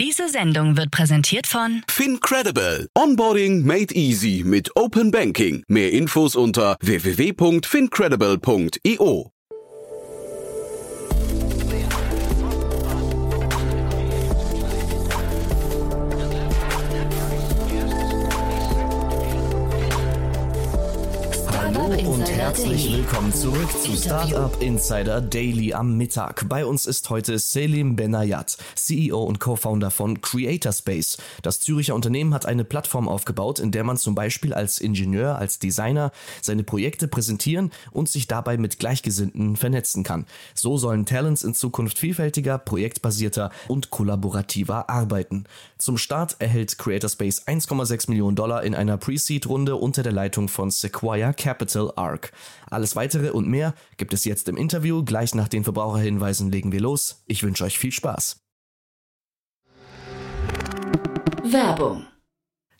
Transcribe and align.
Diese 0.00 0.28
Sendung 0.30 0.78
wird 0.78 0.90
präsentiert 0.90 1.46
von 1.46 1.82
FinCredible. 1.86 2.88
Onboarding 2.96 3.66
made 3.66 3.94
easy 3.94 4.42
mit 4.46 4.74
Open 4.74 5.10
Banking. 5.10 5.62
Mehr 5.68 5.92
Infos 5.92 6.36
unter 6.36 6.78
www.fincredible.io. 6.80 9.30
herzlich 22.40 22.90
willkommen 22.90 23.34
zurück 23.34 23.68
zu 23.82 23.94
Startup 23.94 24.62
Insider 24.62 25.20
Daily 25.20 25.74
am 25.74 25.98
Mittag. 25.98 26.48
Bei 26.48 26.64
uns 26.64 26.86
ist 26.86 27.10
heute 27.10 27.38
Selim 27.38 27.96
Benayat, 27.96 28.56
CEO 28.76 29.22
und 29.22 29.40
Co-Founder 29.40 29.90
von 29.90 30.22
Creatorspace. 30.22 31.18
Das 31.42 31.60
Züricher 31.60 31.94
Unternehmen 31.94 32.32
hat 32.32 32.46
eine 32.46 32.64
Plattform 32.64 33.08
aufgebaut, 33.08 33.58
in 33.58 33.72
der 33.72 33.84
man 33.84 33.98
zum 33.98 34.14
Beispiel 34.14 34.54
als 34.54 34.80
Ingenieur, 34.80 35.36
als 35.36 35.58
Designer 35.58 36.12
seine 36.40 36.64
Projekte 36.64 37.08
präsentieren 37.08 37.72
und 37.90 38.08
sich 38.08 38.26
dabei 38.26 38.56
mit 38.56 38.78
Gleichgesinnten 38.78 39.56
vernetzen 39.56 40.02
kann. 40.02 40.24
So 40.54 40.78
sollen 40.78 41.04
Talents 41.04 41.44
in 41.44 41.52
Zukunft 41.52 41.98
vielfältiger, 41.98 42.56
projektbasierter 42.56 43.50
und 43.68 43.90
kollaborativer 43.90 44.88
arbeiten. 44.88 45.44
Zum 45.76 45.98
Start 45.98 46.36
erhält 46.38 46.78
Creatorspace 46.78 47.46
1,6 47.46 48.08
Millionen 48.08 48.36
Dollar 48.36 48.62
in 48.62 48.74
einer 48.74 48.96
Pre-Seed-Runde 48.96 49.76
unter 49.76 50.02
der 50.02 50.12
Leitung 50.12 50.48
von 50.48 50.70
Sequoia 50.70 51.34
Capital 51.34 51.92
Arc. 51.96 52.29
Alles 52.70 52.96
weitere 52.96 53.30
und 53.30 53.48
mehr 53.48 53.74
gibt 53.96 54.12
es 54.12 54.24
jetzt 54.24 54.48
im 54.48 54.56
Interview. 54.56 55.04
Gleich 55.04 55.34
nach 55.34 55.48
den 55.48 55.64
Verbraucherhinweisen 55.64 56.50
legen 56.50 56.72
wir 56.72 56.80
los. 56.80 57.22
Ich 57.26 57.42
wünsche 57.42 57.64
euch 57.64 57.78
viel 57.78 57.92
Spaß. 57.92 58.40
Werbung. 61.44 62.06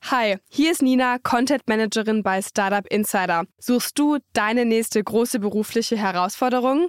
Hi, 0.05 0.39
hier 0.49 0.73
ist 0.73 0.81
Nina, 0.83 1.19
Content 1.19 1.69
Managerin 1.69 2.23
bei 2.23 2.41
Startup 2.41 2.87
Insider. 2.87 3.45
Suchst 3.59 3.99
du 3.99 4.19
deine 4.33 4.65
nächste 4.65 5.03
große 5.05 5.39
berufliche 5.41 5.97
Herausforderung? 5.97 6.89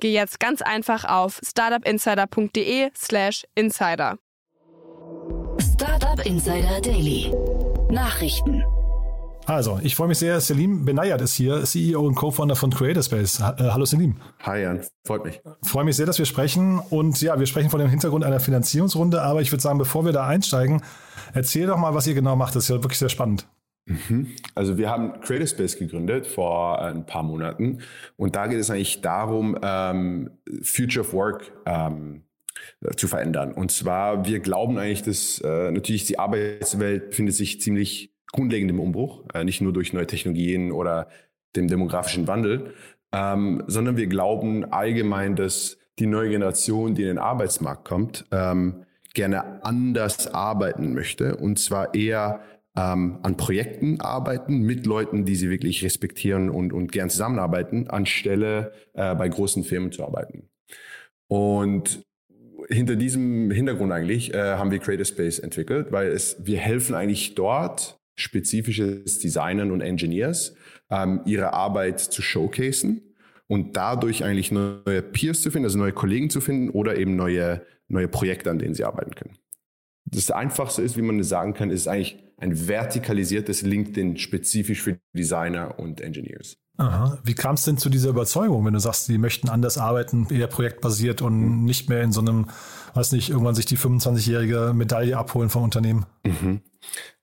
geh 0.00 0.12
jetzt 0.12 0.40
ganz 0.40 0.62
einfach 0.62 1.04
auf 1.04 1.40
startupinsider.de/slash 1.42 3.44
insider. 3.54 4.16
Startup 5.58 6.24
Insider 6.24 6.80
Daily. 6.80 7.32
Nachrichten. 7.90 8.64
Also, 9.46 9.80
ich 9.82 9.96
freue 9.96 10.08
mich 10.08 10.18
sehr. 10.18 10.40
Selim 10.40 10.84
Benayat 10.84 11.20
ist 11.22 11.34
hier, 11.34 11.64
CEO 11.64 12.02
und 12.02 12.14
Co-Founder 12.14 12.54
von 12.54 12.70
Creatorspace. 12.70 13.40
Äh, 13.40 13.70
hallo 13.70 13.84
Selim. 13.84 14.16
Hi 14.44 14.62
Jan, 14.62 14.80
freut 15.04 15.24
mich. 15.24 15.40
Freue 15.62 15.84
mich 15.84 15.96
sehr, 15.96 16.06
dass 16.06 16.18
wir 16.18 16.26
sprechen. 16.26 16.80
Und 16.90 17.20
ja, 17.20 17.38
wir 17.38 17.46
sprechen 17.46 17.70
von 17.70 17.80
dem 17.80 17.88
Hintergrund 17.88 18.24
einer 18.24 18.40
Finanzierungsrunde. 18.40 19.22
Aber 19.22 19.40
ich 19.40 19.50
würde 19.50 19.62
sagen, 19.62 19.78
bevor 19.78 20.04
wir 20.04 20.12
da 20.12 20.26
einsteigen, 20.26 20.82
erzähl 21.32 21.66
doch 21.66 21.78
mal, 21.78 21.94
was 21.94 22.06
ihr 22.06 22.14
genau 22.14 22.36
macht. 22.36 22.54
Das 22.54 22.64
ist 22.64 22.68
ja 22.68 22.76
wirklich 22.76 22.98
sehr 22.98 23.08
spannend. 23.08 23.46
Mhm. 23.90 24.28
Also 24.54 24.78
wir 24.78 24.88
haben 24.88 25.20
Creatorspace 25.20 25.76
gegründet 25.76 26.26
vor 26.26 26.80
ein 26.80 27.06
paar 27.06 27.24
Monaten. 27.24 27.80
Und 28.16 28.36
da 28.36 28.46
geht 28.46 28.58
es 28.58 28.70
eigentlich 28.70 29.00
darum, 29.00 29.58
ähm, 29.62 30.30
Future 30.62 31.04
of 31.04 31.12
Work 31.12 31.52
ähm, 31.66 32.22
zu 32.96 33.08
verändern. 33.08 33.52
Und 33.52 33.72
zwar, 33.72 34.26
wir 34.26 34.38
glauben 34.40 34.78
eigentlich, 34.78 35.02
dass 35.02 35.40
äh, 35.40 35.70
natürlich 35.72 36.04
die 36.04 36.18
Arbeitswelt 36.18 37.10
befindet 37.10 37.34
sich 37.34 37.60
ziemlich 37.60 38.14
grundlegend 38.32 38.70
im 38.70 38.80
Umbruch, 38.80 39.24
äh, 39.34 39.42
nicht 39.42 39.60
nur 39.60 39.72
durch 39.72 39.92
neue 39.92 40.06
Technologien 40.06 40.70
oder 40.70 41.08
dem 41.56 41.66
demografischen 41.66 42.28
Wandel, 42.28 42.74
ähm, 43.12 43.64
sondern 43.66 43.96
wir 43.96 44.06
glauben 44.06 44.64
allgemein, 44.72 45.34
dass 45.34 45.78
die 45.98 46.06
neue 46.06 46.30
Generation, 46.30 46.94
die 46.94 47.02
in 47.02 47.08
den 47.08 47.18
Arbeitsmarkt 47.18 47.84
kommt, 47.84 48.24
ähm, 48.30 48.84
gerne 49.14 49.64
anders 49.64 50.32
arbeiten 50.32 50.94
möchte 50.94 51.34
und 51.34 51.58
zwar 51.58 51.94
eher 51.94 52.40
ähm, 52.80 53.18
an 53.22 53.36
Projekten 53.36 54.00
arbeiten 54.00 54.60
mit 54.62 54.86
Leuten, 54.86 55.24
die 55.24 55.36
sie 55.36 55.50
wirklich 55.50 55.84
respektieren 55.84 56.48
und, 56.50 56.72
und 56.72 56.92
gern 56.92 57.10
zusammenarbeiten, 57.10 57.88
anstelle 57.88 58.72
äh, 58.94 59.14
bei 59.14 59.28
großen 59.28 59.64
Firmen 59.64 59.92
zu 59.92 60.04
arbeiten. 60.04 60.48
Und 61.28 62.02
hinter 62.68 62.96
diesem 62.96 63.50
Hintergrund 63.50 63.92
eigentlich 63.92 64.32
äh, 64.32 64.54
haben 64.54 64.70
wir 64.70 64.78
Creator 64.78 65.04
Space 65.04 65.38
entwickelt, 65.38 65.88
weil 65.90 66.08
es, 66.08 66.36
wir 66.44 66.58
helfen 66.58 66.94
eigentlich 66.94 67.34
dort 67.34 67.98
spezifisches 68.16 69.18
Designern 69.18 69.70
und 69.70 69.80
Engineers, 69.80 70.54
ähm, 70.90 71.20
ihre 71.24 71.52
Arbeit 71.52 72.00
zu 72.00 72.22
showcasen 72.22 73.02
und 73.46 73.76
dadurch 73.76 74.24
eigentlich 74.24 74.52
neue 74.52 75.02
Peers 75.02 75.42
zu 75.42 75.50
finden, 75.50 75.66
also 75.66 75.78
neue 75.78 75.92
Kollegen 75.92 76.30
zu 76.30 76.40
finden 76.40 76.70
oder 76.70 76.96
eben 76.96 77.16
neue, 77.16 77.62
neue 77.88 78.08
Projekte, 78.08 78.50
an 78.50 78.58
denen 78.58 78.74
sie 78.74 78.84
arbeiten 78.84 79.14
können. 79.14 79.38
Das 80.04 80.30
Einfachste 80.30 80.82
ist, 80.82 80.96
wie 80.96 81.02
man 81.02 81.18
es 81.18 81.28
sagen 81.28 81.54
kann, 81.54 81.70
ist 81.70 81.88
eigentlich 81.88 82.18
ein 82.38 82.68
vertikalisiertes 82.68 83.62
LinkedIn 83.62 84.16
spezifisch 84.16 84.82
für 84.82 84.98
Designer 85.14 85.78
und 85.78 86.00
Engineers. 86.00 86.56
Aha. 86.78 87.18
Wie 87.24 87.34
kam 87.34 87.56
es 87.56 87.64
denn 87.64 87.76
zu 87.76 87.90
dieser 87.90 88.08
Überzeugung, 88.08 88.64
wenn 88.64 88.72
du 88.72 88.80
sagst, 88.80 89.06
die 89.08 89.18
möchten 89.18 89.50
anders 89.50 89.76
arbeiten, 89.76 90.26
eher 90.30 90.46
projektbasiert 90.46 91.20
und 91.20 91.38
mhm. 91.38 91.64
nicht 91.64 91.90
mehr 91.90 92.02
in 92.02 92.10
so 92.10 92.22
einem, 92.22 92.46
weiß 92.94 93.12
nicht, 93.12 93.28
irgendwann 93.28 93.54
sich 93.54 93.66
die 93.66 93.76
25-jährige 93.76 94.72
Medaille 94.74 95.18
abholen 95.18 95.50
vom 95.50 95.62
Unternehmen? 95.62 96.06
Mhm. 96.24 96.62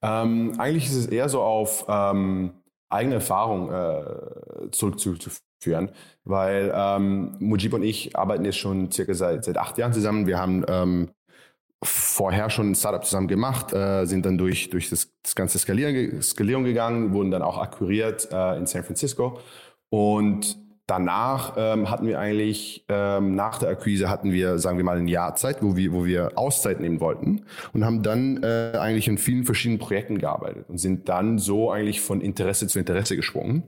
Ähm, 0.04 0.54
eigentlich 0.60 0.86
ist 0.86 0.96
es 0.96 1.08
eher 1.08 1.28
so 1.28 1.42
auf 1.42 1.86
ähm, 1.90 2.52
eigene 2.90 3.16
Erfahrung 3.16 3.72
äh, 3.72 4.70
zurückzuführen, 4.72 5.90
weil 6.24 6.72
ähm, 6.76 7.36
Mujib 7.40 7.74
und 7.74 7.82
ich 7.82 8.16
arbeiten 8.16 8.46
jetzt 8.46 8.60
schon 8.60 8.92
circa 8.92 9.16
seit, 9.16 9.44
seit 9.44 9.58
acht 9.58 9.80
Jahren 9.80 9.94
zusammen. 9.94 10.28
Wir 10.28 10.38
haben 10.38 10.64
ähm, 10.68 11.10
vorher 11.84 12.50
schon 12.50 12.72
ein 12.72 12.76
Startup 12.76 13.06
zusammen 13.06 13.28
gemacht, 13.28 13.74
äh, 13.74 14.06
sind 14.06 14.26
dann 14.26 14.38
durch, 14.38 14.70
durch 14.70 14.90
das, 14.90 15.12
das 15.22 15.36
ganze 15.36 15.60
Skalieren, 15.60 16.22
Skalierung 16.22 16.64
gegangen, 16.64 17.14
wurden 17.14 17.32
dann 17.32 17.42
auch 17.42 17.58
akquiriert 17.58 18.28
äh, 18.32 18.58
in 18.58 18.66
San 18.66 18.84
Francisco. 18.84 19.40
Und 19.90 20.58
danach 20.88 21.54
ähm, 21.58 21.90
hatten 21.90 22.08
wir 22.08 22.20
eigentlich, 22.20 22.86
ähm, 22.90 23.36
nach 23.36 23.60
der 23.60 23.70
Akquise 23.70 24.10
hatten 24.10 24.32
wir, 24.32 24.58
sagen 24.58 24.78
wir 24.78 24.86
mal, 24.86 24.98
ein 24.98 25.08
Jahr 25.08 25.36
Zeit, 25.36 25.62
wo 25.62 25.76
wir, 25.76 25.94
wo 25.94 26.06
wir 26.06 26.32
Auszeit 26.36 26.80
nehmen 26.80 27.00
wollten 27.00 27.44
und 27.74 27.86
haben 27.86 28.02
dann 28.02 28.42
äh, 28.42 28.78
eigentlich 28.78 29.08
in 29.08 29.18
vielen 29.18 29.44
verschiedenen 29.44 29.80
Projekten 29.80 30.18
gearbeitet 30.18 30.66
und 30.70 30.80
sind 30.80 31.10
dann 31.10 31.38
so 31.38 31.72
eigentlich 31.72 32.02
von 32.02 32.22
Interesse 32.22 32.68
zu 32.68 32.80
Interesse 32.80 33.16
geschwungen 33.16 33.64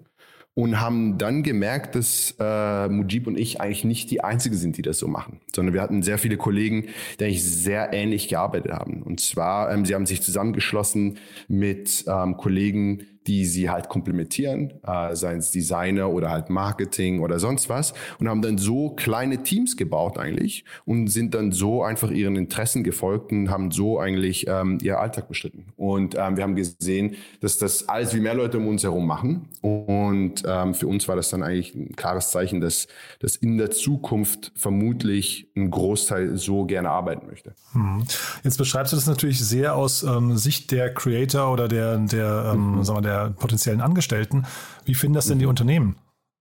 und 0.54 0.82
haben 0.82 1.18
dann 1.18 1.44
gemerkt, 1.44 1.96
dass 1.96 2.36
äh, 2.40 2.90
Mujib 2.90 3.28
und 3.28 3.38
ich 3.38 3.62
eigentlich 3.62 3.86
nicht 3.86 4.12
die 4.12 4.24
Einzigen 4.24 4.56
sind, 4.56 4.78
die 4.78 4.82
das 4.82 5.00
so 5.00 5.08
machen, 5.08 5.40
sondern 5.56 5.74
wir 5.74 5.82
hatten 5.82 6.04
sehr 6.04 6.18
viele 6.18 6.38
Kollegen, 6.38 6.88
die 7.20 7.26
eigentlich 7.26 7.44
sehr 7.44 7.94
ähnlich 7.94 8.28
gearbeitet 8.28 8.74
haben. 8.74 9.02
Und 9.04 9.20
zwar, 9.22 9.72
ähm, 9.72 9.86
sie 9.86 9.96
haben 9.96 10.06
sich 10.06 10.22
zusammengeschlossen 10.22 11.18
mit 11.48 12.04
ähm, 12.08 12.36
Kollegen, 12.38 13.06
die 13.28 13.46
sie 13.46 13.70
halt 13.70 13.90
komplementieren, 13.90 14.74
äh, 14.86 15.16
seien 15.16 15.40
es 15.40 15.52
Designer 15.52 16.10
oder 16.10 16.30
halt 16.30 16.50
Marketing 16.50 17.20
oder 17.20 17.40
sonst 17.40 17.70
was 17.70 17.94
und 18.20 18.28
haben 18.28 18.42
dann 18.42 18.58
so 18.58 18.92
kleine 18.92 19.44
Teams 19.44 19.78
gebaut 19.78 20.18
eigentlich 20.18 20.66
und 20.86 21.08
sind 21.08 21.34
dann 21.34 21.52
so 21.52 21.84
einfach 21.84 22.12
ihren 22.12 22.36
Interessen 22.36 22.84
gefolgt 22.84 23.32
und 23.32 23.50
haben 23.50 23.72
so 23.72 24.00
eigentlich 24.00 24.48
ähm, 24.48 24.78
ihr 24.82 25.00
Alltag 25.00 25.28
bestritten. 25.28 25.66
Und 25.76 26.16
ähm, 26.18 26.38
wir 26.38 26.44
haben 26.44 26.56
gesehen, 26.56 27.16
dass 27.42 27.58
das 27.58 27.88
alles 27.90 28.14
wie 28.14 28.20
mehr 28.20 28.34
Leute 28.34 28.58
um 28.58 28.68
uns 28.68 28.84
herum 28.84 29.06
machen 29.06 29.50
und 29.62 30.44
ähm, 30.48 30.74
für 30.74 30.88
uns 30.88 31.08
war 31.08 31.16
das 31.16 31.30
dann 31.30 31.44
eigentlich 31.44 31.76
ein 31.76 31.96
klares 31.96 32.32
Zeichen, 32.32 32.62
dass, 32.62 32.88
dass 33.20 33.36
in 33.36 33.58
der 33.58 33.72
Zukunft 33.72 34.52
vermutlich 34.56 35.52
ein 35.56 35.70
Großteil 35.70 36.38
so 36.38 36.66
gerne 36.66 36.90
arbeiten 36.90 37.28
möchte. 37.28 37.54
Hm. 37.74 38.04
Jetzt 38.44 38.58
beschreibst 38.58 38.94
du 38.94 38.98
das 38.98 39.08
natürlich 39.08 39.40
sehr 39.40 39.76
aus 39.76 40.04
ähm, 40.04 40.38
Sicht 40.38 40.72
der 40.72 40.94
Creator 40.94 41.52
oder 41.52 41.68
der, 41.68 41.98
der, 41.98 42.52
ähm, 42.54 42.78
mhm. 42.78 42.84
sagen 42.84 42.98
wir, 42.98 43.02
der 43.02 43.09
potenziellen 43.38 43.82
Angestellten. 43.82 44.46
Wie 44.86 44.96
finden 44.96 45.16
das 45.16 45.28
denn 45.28 45.40
die 45.40 45.46
mhm. 45.46 45.50
Unternehmen? 45.50 45.96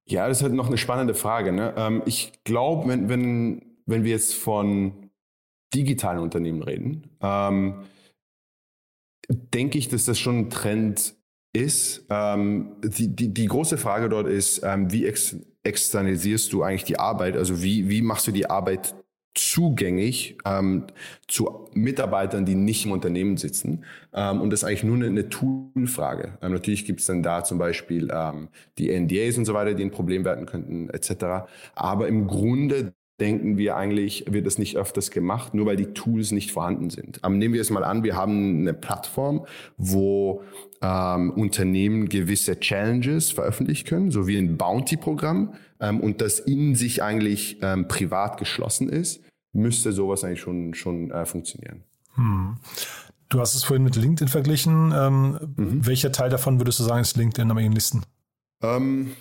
Ja, 0.09 0.27
das 0.27 0.39
ist 0.39 0.43
halt 0.43 0.55
noch 0.55 0.69
eine 0.69 0.79
spannende 0.79 1.15
Frage. 1.15 1.53
Ne? 1.53 1.75
Ähm, 1.77 2.03
ich 2.07 2.33
glaube, 2.45 2.89
wenn, 2.89 3.09
wenn, 3.09 3.63
wenn 3.87 4.05
wir 4.05 4.13
jetzt 4.13 4.35
von 4.35 5.11
digitalen 5.75 6.21
Unternehmen 6.21 6.63
reden, 6.63 7.11
ähm, 7.21 7.85
denke 9.29 9.77
ich, 9.77 9.89
dass 9.89 10.07
das 10.07 10.19
schon 10.19 10.39
ein 10.39 10.51
Trend 10.51 11.15
ist. 11.53 12.07
Ähm, 12.09 12.77
die, 12.83 13.15
die, 13.15 13.35
die 13.35 13.47
große 13.47 13.77
Frage 13.77 14.09
dort 14.09 14.27
ist, 14.29 14.63
ähm, 14.65 14.91
wie 14.91 15.07
ex 15.07 15.37
externalisierst 15.65 16.53
du 16.53 16.63
eigentlich 16.63 16.85
die 16.85 16.99
Arbeit? 16.99 17.37
Also 17.37 17.63
wie, 17.63 17.91
wie 17.91 18.01
machst 18.01 18.27
du 18.27 18.33
die 18.33 18.49
Arbeit 18.49 18.95
zugänglich 19.39 20.37
ähm, 20.45 20.85
zu 21.27 21.69
Mitarbeitern, 21.73 22.45
die 22.45 22.55
nicht 22.55 22.85
im 22.85 22.93
Unternehmen 22.93 23.37
sitzen. 23.37 23.85
Ähm, 24.13 24.41
und 24.41 24.51
das 24.51 24.63
ist 24.63 24.65
eigentlich 24.65 24.85
nur 24.85 24.97
eine, 24.97 25.07
eine 25.07 25.29
Toolfrage. 25.29 26.39
Ähm, 26.43 26.53
natürlich 26.53 26.85
gibt 26.85 27.01
es 27.01 27.07
dann 27.07 27.23
da 27.23 27.45
zum 27.45 27.59
Beispiel 27.59 28.11
ähm, 28.13 28.49
die 28.79 28.91
NDAs 28.91 29.39
und 29.39 29.45
so 29.45 29.55
weiter, 29.55 29.75
die 29.75 29.85
ein 29.85 29.91
Problem 29.91 30.25
werden 30.25 30.47
könnten, 30.47 30.91
etc. 30.91 31.49
Aber 31.75 32.09
im 32.09 32.27
Grunde 32.27 32.93
denken 33.21 33.59
wir 33.59 33.77
eigentlich, 33.77 34.25
wird 34.29 34.47
das 34.47 34.59
nicht 34.59 34.77
öfters 34.77 35.11
gemacht, 35.11 35.55
nur 35.55 35.67
weil 35.67 35.77
die 35.77 35.93
Tools 35.93 36.31
nicht 36.31 36.53
vorhanden 36.53 36.91
sind. 36.91 37.23
Aber 37.25 37.35
nehmen 37.35 37.55
wir 37.55 37.61
es 37.61 37.71
mal 37.71 37.85
an, 37.85 38.05
wir 38.05 38.17
haben 38.17 38.61
eine 38.61 38.75
Plattform, 38.75 39.45
wo 39.77 40.43
ähm, 40.81 41.31
Unternehmen 41.31 42.09
gewisse 42.09 42.61
Challenges 42.61 43.33
veröffentlichen 43.33 43.87
können, 43.87 44.11
so 44.11 44.29
wie 44.29 44.37
ein 44.37 44.57
Bounty-Programm, 44.57 45.55
ähm, 45.81 46.01
und 46.01 46.21
das 46.21 46.39
in 46.39 46.75
sich 46.75 47.03
eigentlich 47.03 47.59
ähm, 47.63 47.89
privat 47.89 48.39
geschlossen 48.39 48.89
ist, 48.89 49.23
müsste 49.53 49.93
sowas 49.93 50.25
eigentlich 50.25 50.41
schon, 50.41 50.75
schon 50.75 51.11
äh, 51.11 51.25
funktionieren. 51.27 51.85
Hm. 52.15 52.57
Du 53.29 53.41
hast 53.41 53.55
es 53.55 53.65
vorhin 53.65 53.85
mit 53.85 53.97
LinkedIn 53.97 54.29
verglichen. 54.29 54.93
Ähm, 54.97 55.39
mhm. 55.57 55.87
Welcher 55.87 56.13
Teil 56.13 56.31
davon 56.31 56.59
würdest 56.61 56.81
du 56.81 56.85
sagen, 56.85 57.03
ist 57.03 57.17
LinkedIn 57.17 57.51
am 57.51 57.59
ähnlichsten? 57.59 58.03
Ähm, 58.63 59.13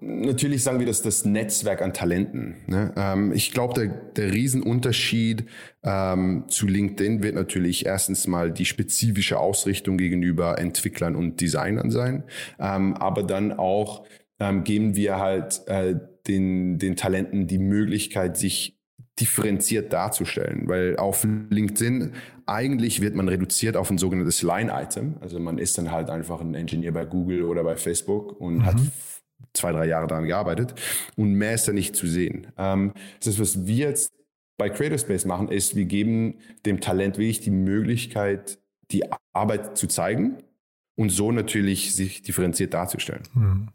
natürlich 0.00 0.62
sagen 0.62 0.78
wir 0.78 0.86
das 0.86 1.02
das 1.02 1.24
Netzwerk 1.24 1.82
an 1.82 1.92
Talenten. 1.92 2.56
Ne? 2.66 2.92
Ähm, 2.96 3.32
ich 3.32 3.52
glaube, 3.52 3.74
der, 3.74 3.88
der 3.88 4.32
Riesenunterschied 4.32 5.44
ähm, 5.82 6.44
zu 6.48 6.66
LinkedIn 6.66 7.22
wird 7.22 7.34
natürlich 7.34 7.86
erstens 7.86 8.26
mal 8.26 8.50
die 8.50 8.64
spezifische 8.64 9.38
Ausrichtung 9.38 9.98
gegenüber 9.98 10.58
Entwicklern 10.58 11.14
und 11.14 11.40
Designern 11.40 11.90
sein, 11.90 12.24
ähm, 12.58 12.94
aber 12.94 13.22
dann 13.22 13.52
auch 13.52 14.04
ähm, 14.40 14.64
geben 14.64 14.96
wir 14.96 15.18
halt 15.18 15.62
äh, 15.66 15.94
den, 16.26 16.78
den 16.78 16.96
Talenten 16.96 17.46
die 17.46 17.58
Möglichkeit, 17.58 18.36
sich 18.36 18.78
differenziert 19.20 19.92
darzustellen, 19.92 20.68
weil 20.68 20.96
auf 20.96 21.24
LinkedIn 21.24 22.12
eigentlich 22.46 23.00
wird 23.00 23.14
man 23.14 23.28
reduziert 23.28 23.76
auf 23.76 23.90
ein 23.90 23.98
sogenanntes 23.98 24.42
Line-Item. 24.42 25.16
Also 25.20 25.38
man 25.38 25.58
ist 25.58 25.76
dann 25.78 25.90
halt 25.90 26.10
einfach 26.10 26.40
ein 26.40 26.54
Engineer 26.54 26.92
bei 26.92 27.04
Google 27.04 27.42
oder 27.44 27.62
bei 27.62 27.76
Facebook 27.76 28.40
und 28.40 28.58
mhm. 28.58 28.64
hat 28.64 28.76
zwei, 29.52 29.72
drei 29.72 29.86
Jahre 29.86 30.06
daran 30.06 30.24
gearbeitet 30.24 30.74
und 31.16 31.34
mehr 31.34 31.54
ist 31.54 31.68
da 31.68 31.72
nicht 31.72 31.94
zu 31.94 32.06
sehen. 32.06 32.48
Ähm, 32.56 32.92
das, 33.22 33.38
was 33.38 33.66
wir 33.66 33.88
jetzt 33.88 34.12
bei 34.56 34.70
Creator 34.70 34.98
Space 34.98 35.24
machen, 35.24 35.48
ist, 35.48 35.76
wir 35.76 35.84
geben 35.84 36.38
dem 36.64 36.80
Talent 36.80 37.18
wirklich 37.18 37.40
die 37.40 37.50
Möglichkeit, 37.50 38.58
die 38.90 39.04
Arbeit 39.32 39.76
zu 39.76 39.88
zeigen 39.88 40.38
und 41.02 41.10
so 41.10 41.32
natürlich 41.32 41.94
sich 41.94 42.22
differenziert 42.22 42.72
darzustellen. 42.72 43.22
Hm. 43.34 43.68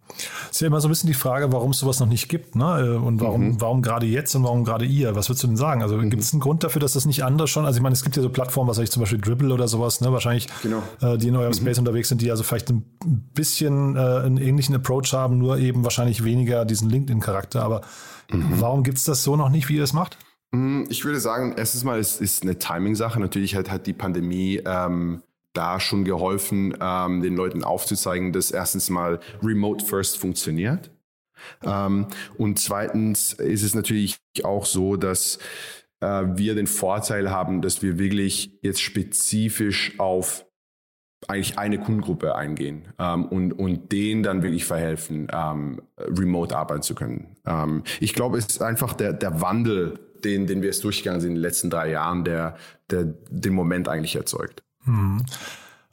Ist 0.49 0.61
ja 0.61 0.67
immer 0.67 0.81
so 0.81 0.87
ein 0.87 0.91
bisschen 0.91 1.07
die 1.07 1.13
Frage, 1.13 1.51
warum 1.51 1.71
es 1.71 1.79
sowas 1.79 1.99
noch 1.99 2.07
nicht 2.07 2.29
gibt, 2.29 2.55
ne? 2.55 2.95
Äh, 2.95 2.97
und 2.97 3.21
warum, 3.21 3.49
mhm. 3.49 3.61
warum 3.61 3.81
gerade 3.81 4.05
jetzt 4.05 4.33
und 4.35 4.43
warum 4.43 4.63
gerade 4.63 4.85
ihr? 4.85 5.15
Was 5.15 5.29
würdest 5.29 5.43
du 5.43 5.47
denn 5.47 5.57
sagen? 5.57 5.81
Also 5.83 5.97
mhm. 5.97 6.09
gibt 6.09 6.23
es 6.23 6.33
einen 6.33 6.39
Grund 6.39 6.63
dafür, 6.63 6.79
dass 6.79 6.93
das 6.93 7.05
nicht 7.05 7.23
anders 7.23 7.49
schon? 7.49 7.65
Also 7.65 7.77
ich 7.77 7.83
meine, 7.83 7.93
es 7.93 8.03
gibt 8.03 8.15
ja 8.15 8.23
so 8.23 8.29
Plattformen, 8.29 8.69
was 8.69 8.77
weiß 8.77 8.85
ich, 8.85 8.91
zum 8.91 9.01
Beispiel 9.01 9.19
Dribble 9.19 9.53
oder 9.53 9.67
sowas, 9.67 10.01
ne? 10.01 10.11
Wahrscheinlich, 10.11 10.47
genau. 10.63 10.81
äh, 11.01 11.17
die 11.17 11.27
in 11.27 11.35
eurem 11.35 11.51
mhm. 11.51 11.55
Space 11.55 11.77
unterwegs 11.77 12.09
sind, 12.09 12.21
die 12.21 12.31
also 12.31 12.43
vielleicht 12.43 12.69
ein 12.69 12.83
bisschen 13.33 13.95
äh, 13.95 13.99
einen 13.99 14.37
ähnlichen 14.37 14.75
Approach 14.75 15.13
haben, 15.13 15.37
nur 15.37 15.59
eben 15.59 15.83
wahrscheinlich 15.83 16.23
weniger 16.23 16.65
diesen 16.65 16.89
LinkedIn-Charakter. 16.89 17.61
Aber 17.61 17.81
mhm. 18.31 18.59
warum 18.59 18.83
gibt 18.83 18.97
es 18.97 19.03
das 19.03 19.23
so 19.23 19.35
noch 19.35 19.49
nicht, 19.49 19.69
wie 19.69 19.75
ihr 19.75 19.83
es 19.83 19.93
macht? 19.93 20.17
Mm, 20.51 20.83
ich 20.89 21.03
würde 21.03 21.19
sagen, 21.19 21.53
erstens 21.57 21.83
mal, 21.83 21.99
es 21.99 22.21
ist 22.21 22.43
eine 22.43 22.57
Timing-Sache. 22.57 23.19
Natürlich 23.19 23.55
hat, 23.55 23.69
hat 23.69 23.85
die 23.85 23.93
Pandemie 23.93 24.61
ähm, 24.65 25.21
da 25.57 25.79
schon 25.79 26.05
geholfen, 26.05 26.77
ähm, 26.79 27.21
den 27.21 27.35
Leuten 27.35 27.63
aufzuzeigen, 27.63 28.31
dass 28.31 28.51
erstens 28.51 28.89
mal 28.89 29.19
Remote 29.43 29.83
First 29.83 30.17
funktioniert. 30.17 30.91
Ähm, 31.63 32.07
und 32.37 32.59
zweitens 32.59 33.33
ist 33.33 33.63
es 33.63 33.75
natürlich 33.75 34.17
auch 34.43 34.65
so, 34.65 34.95
dass 34.95 35.39
äh, 35.99 36.23
wir 36.35 36.55
den 36.55 36.67
Vorteil 36.67 37.31
haben, 37.31 37.61
dass 37.61 37.81
wir 37.81 37.99
wirklich 37.99 38.51
jetzt 38.61 38.81
spezifisch 38.81 39.99
auf 39.99 40.45
eigentlich 41.27 41.57
eine 41.57 41.79
Kundengruppe 41.79 42.35
eingehen 42.35 42.93
ähm, 42.99 43.25
und, 43.25 43.53
und 43.53 43.91
denen 43.91 44.21
dann 44.21 44.43
wirklich 44.43 44.65
verhelfen, 44.65 45.27
ähm, 45.33 45.81
remote 45.97 46.55
arbeiten 46.55 46.83
zu 46.83 46.93
können. 46.93 47.35
Ähm, 47.45 47.83
ich 47.99 48.13
glaube, 48.13 48.37
es 48.37 48.45
ist 48.45 48.61
einfach 48.61 48.93
der, 48.93 49.13
der 49.13 49.41
Wandel, 49.41 49.99
den, 50.23 50.45
den 50.45 50.61
wir 50.61 50.67
jetzt 50.67 50.83
durchgegangen 50.83 51.19
sind 51.19 51.31
in 51.31 51.35
den 51.35 51.41
letzten 51.41 51.69
drei 51.69 51.89
Jahren, 51.89 52.23
der, 52.23 52.55
der 52.91 53.05
den 53.29 53.53
Moment 53.53 53.87
eigentlich 53.87 54.15
erzeugt. 54.15 54.63
Hm. 54.85 55.23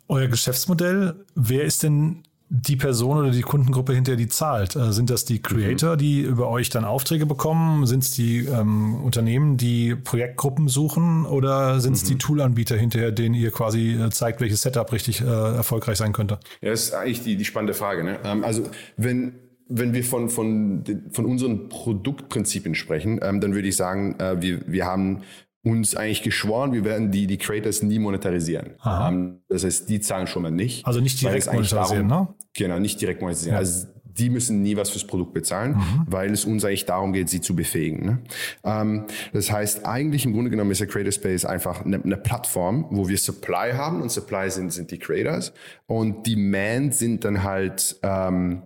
Euer 0.09 0.29
Geschäftsmodell, 0.29 1.15
wer 1.35 1.65
ist 1.65 1.83
denn 1.83 2.25
die 2.51 2.77
Person 2.77 3.19
oder 3.19 3.31
die 3.31 3.41
Kundengruppe, 3.41 3.95
hinter 3.95 4.17
die 4.17 4.29
zahlt? 4.29 4.77
Äh, 4.77 4.93
sind 4.93 5.11
das 5.11 5.25
die 5.25 5.41
Creator, 5.41 5.97
die 5.97 6.21
über 6.21 6.49
euch 6.49 6.69
dann 6.69 6.85
Aufträge 6.85 7.27
bekommen? 7.27 7.87
Sind 7.87 8.05
es 8.05 8.11
die 8.11 8.45
ähm, 8.45 9.03
Unternehmen, 9.03 9.57
die 9.57 9.97
Projektgruppen 9.97 10.69
suchen? 10.69 11.27
Oder 11.27 11.81
sind 11.81 11.95
es 11.95 12.05
mhm. 12.05 12.09
die 12.09 12.19
Toolanbieter 12.19 12.77
hinterher, 12.77 13.13
denen 13.13 13.35
ihr 13.35 13.51
quasi 13.51 13.93
äh, 13.93 14.11
zeigt, 14.11 14.41
welches 14.41 14.63
Setup 14.63 14.93
richtig 14.93 15.21
äh, 15.21 15.25
erfolgreich 15.25 15.99
sein 15.99 16.13
könnte? 16.13 16.39
Ja, 16.61 16.71
das 16.71 16.85
ist 16.85 16.95
eigentlich 16.95 17.23
die, 17.23 17.37
die 17.37 17.45
spannende 17.45 17.75
Frage. 17.75 18.05
Ne? 18.05 18.19
Ähm, 18.25 18.45
also 18.45 18.65
wenn, 18.97 19.35
wenn 19.69 19.95
wir 19.95 20.05
von, 20.05 20.29
von, 20.29 20.85
von 21.11 21.25
unseren 21.25 21.69
Produktprinzipien 21.69 22.75
sprechen, 22.75 23.21
ähm, 23.23 23.41
dann 23.41 23.55
würde 23.55 23.69
ich 23.69 23.77
sagen, 23.77 24.19
äh, 24.21 24.41
wir, 24.41 24.61
wir 24.67 24.85
haben 24.85 25.23
uns 25.65 25.97
eigentlich 25.97 26.23
geschworen, 26.23 26.73
wir 26.73 26.85
werden 26.85 27.11
die, 27.11 27.27
die 27.27 27.39
Creators 27.39 27.83
nie 27.83 27.99
monetarisieren. 27.99 28.75
Um, 28.85 29.41
das 29.49 29.65
heißt, 29.65 29.89
die 29.89 29.99
zahlen 30.01 30.27
schon 30.27 30.43
mal 30.43 30.51
nicht. 30.51 30.87
Also 30.87 31.01
nicht 31.01 31.21
direkt 31.21 31.47
monetarisieren, 31.47 32.09
darum, 32.09 32.29
ne? 32.29 32.35
Genau, 32.53 32.79
nicht 32.79 33.01
direkt 33.01 33.23
monetarisieren. 33.23 33.55
Ja. 33.55 33.59
Also 33.59 33.89
die 34.05 34.31
müssen 34.31 34.63
nie 34.63 34.77
was 34.77 34.91
fürs 34.91 35.07
Produkt 35.07 35.35
bezahlen, 35.35 35.73
mhm. 35.73 36.07
weil 36.07 36.31
es 36.31 36.45
uns 36.45 36.65
eigentlich 36.65 36.85
darum 36.85 37.13
geht, 37.13 37.29
sie 37.29 37.41
zu 37.41 37.57
befähigen. 37.57 38.05
Ne? 38.05 38.19
Ähm, 38.63 39.07
das 39.33 39.51
heißt, 39.51 39.85
eigentlich 39.87 40.25
im 40.25 40.33
Grunde 40.33 40.51
genommen 40.51 40.71
ist 40.71 40.81
der 40.81 40.87
Creator 40.87 41.13
Space 41.13 41.45
einfach 41.45 41.85
eine, 41.85 42.03
eine, 42.03 42.17
Plattform, 42.17 42.87
wo 42.91 43.09
wir 43.09 43.19
Supply 43.19 43.73
haben 43.73 44.03
und 44.03 44.11
Supply 44.11 44.51
sind, 44.51 44.73
sind 44.73 44.91
die 44.91 44.99
Creators 44.99 45.53
und 45.87 46.27
Demand 46.27 46.95
sind 46.95 47.25
dann 47.25 47.43
halt 47.43 47.97
ähm, 48.03 48.63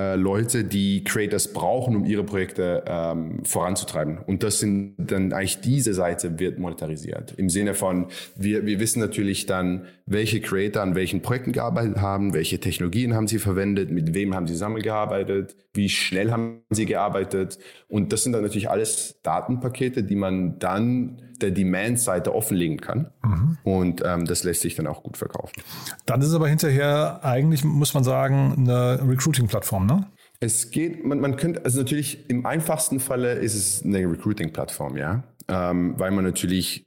äh, 0.00 0.16
Leute, 0.16 0.64
die 0.64 1.04
Creators 1.04 1.52
brauchen, 1.52 1.94
um 1.94 2.04
ihre 2.04 2.24
Projekte 2.24 2.84
ähm, 2.86 3.44
voranzutreiben. 3.44 4.18
Und 4.18 4.42
das 4.42 4.58
sind 4.58 4.94
dann 4.98 5.32
eigentlich 5.32 5.60
diese 5.60 5.92
Seite 5.92 6.38
wird 6.38 6.58
monetarisiert. 6.58 7.34
Im 7.36 7.50
Sinne 7.50 7.74
von, 7.74 8.06
wir, 8.34 8.64
wir 8.64 8.80
wissen 8.80 9.00
natürlich 9.00 9.46
dann, 9.46 9.86
welche 10.06 10.40
Creator 10.40 10.82
an 10.82 10.94
welchen 10.94 11.20
Projekten 11.20 11.52
gearbeitet 11.52 11.98
haben, 11.98 12.32
welche 12.32 12.58
Technologien 12.58 13.14
haben 13.14 13.28
sie 13.28 13.38
verwendet, 13.38 13.90
mit 13.90 14.14
wem 14.14 14.34
haben 14.34 14.46
sie 14.46 14.54
zusammengearbeitet, 14.54 15.54
wie 15.74 15.88
schnell 15.88 16.30
haben 16.30 16.62
sie 16.70 16.86
gearbeitet. 16.86 17.58
Und 17.88 18.12
das 18.12 18.22
sind 18.22 18.32
dann 18.32 18.42
natürlich 18.42 18.70
alles 18.70 19.20
Datenpakete, 19.22 20.02
die 20.02 20.16
man 20.16 20.58
dann 20.58 21.22
der 21.42 21.50
Demand-Seite 21.50 22.34
offenlegen 22.34 22.80
kann. 22.80 23.10
Mhm. 23.22 23.58
Und 23.64 24.02
ähm, 24.04 24.24
das 24.24 24.44
lässt 24.44 24.62
sich 24.62 24.74
dann 24.74 24.86
auch 24.86 25.02
gut 25.02 25.16
verkaufen. 25.16 25.62
Dann 26.06 26.20
ist 26.20 26.28
es 26.28 26.34
aber 26.34 26.48
hinterher 26.48 27.20
eigentlich, 27.22 27.64
muss 27.64 27.94
man 27.94 28.04
sagen, 28.04 28.54
eine 28.58 29.00
Recruiting-Plattform, 29.06 29.86
ne? 29.86 30.06
Es 30.42 30.70
geht, 30.70 31.04
man, 31.04 31.20
man 31.20 31.36
könnte, 31.36 31.64
also 31.64 31.80
natürlich 31.80 32.30
im 32.30 32.46
einfachsten 32.46 32.98
Falle 32.98 33.34
ist 33.34 33.54
es 33.54 33.84
eine 33.84 33.98
Recruiting-Plattform, 33.98 34.96
ja. 34.96 35.24
Ähm, 35.48 35.94
weil 35.98 36.10
man 36.12 36.24
natürlich 36.24 36.86